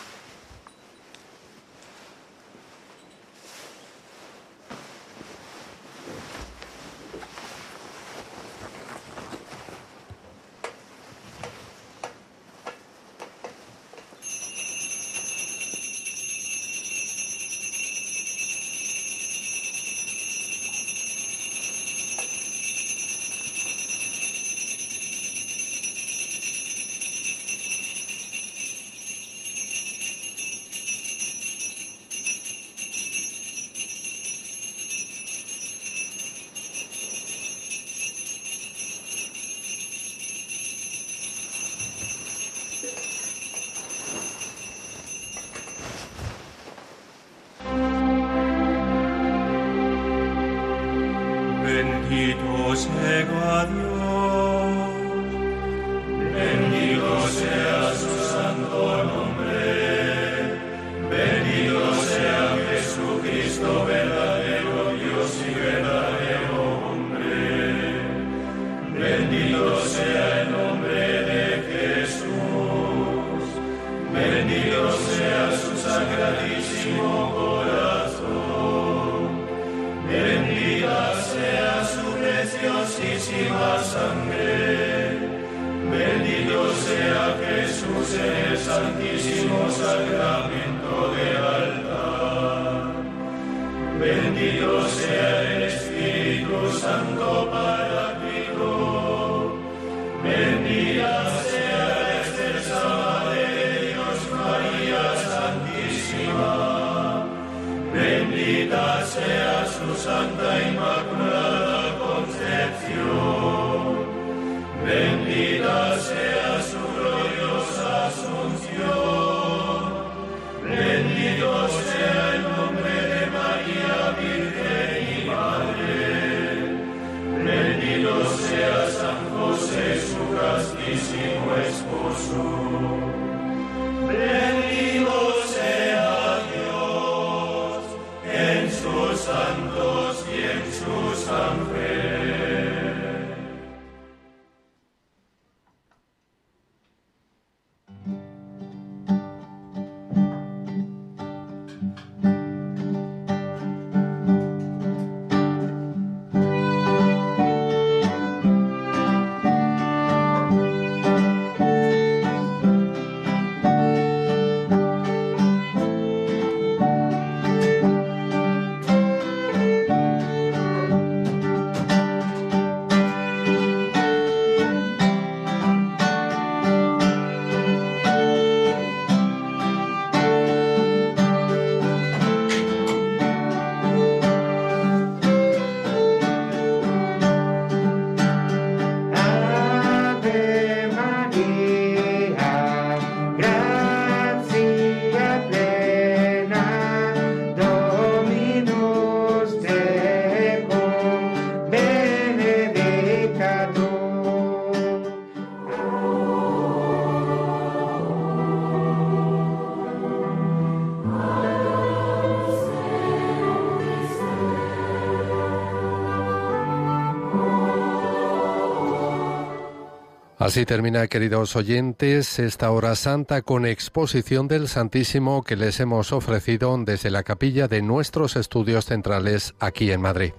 Así 220.56 220.64
termina, 220.64 221.06
queridos 221.06 221.54
oyentes, 221.54 222.38
esta 222.38 222.70
hora 222.70 222.94
santa 222.94 223.42
con 223.42 223.66
exposición 223.66 224.48
del 224.48 224.68
Santísimo 224.68 225.42
que 225.42 225.54
les 225.54 225.80
hemos 225.80 226.12
ofrecido 226.12 226.74
desde 226.78 227.10
la 227.10 227.24
capilla 227.24 227.68
de 227.68 227.82
nuestros 227.82 228.36
estudios 228.36 228.86
centrales 228.86 229.54
aquí 229.60 229.92
en 229.92 230.00
Madrid. 230.00 230.32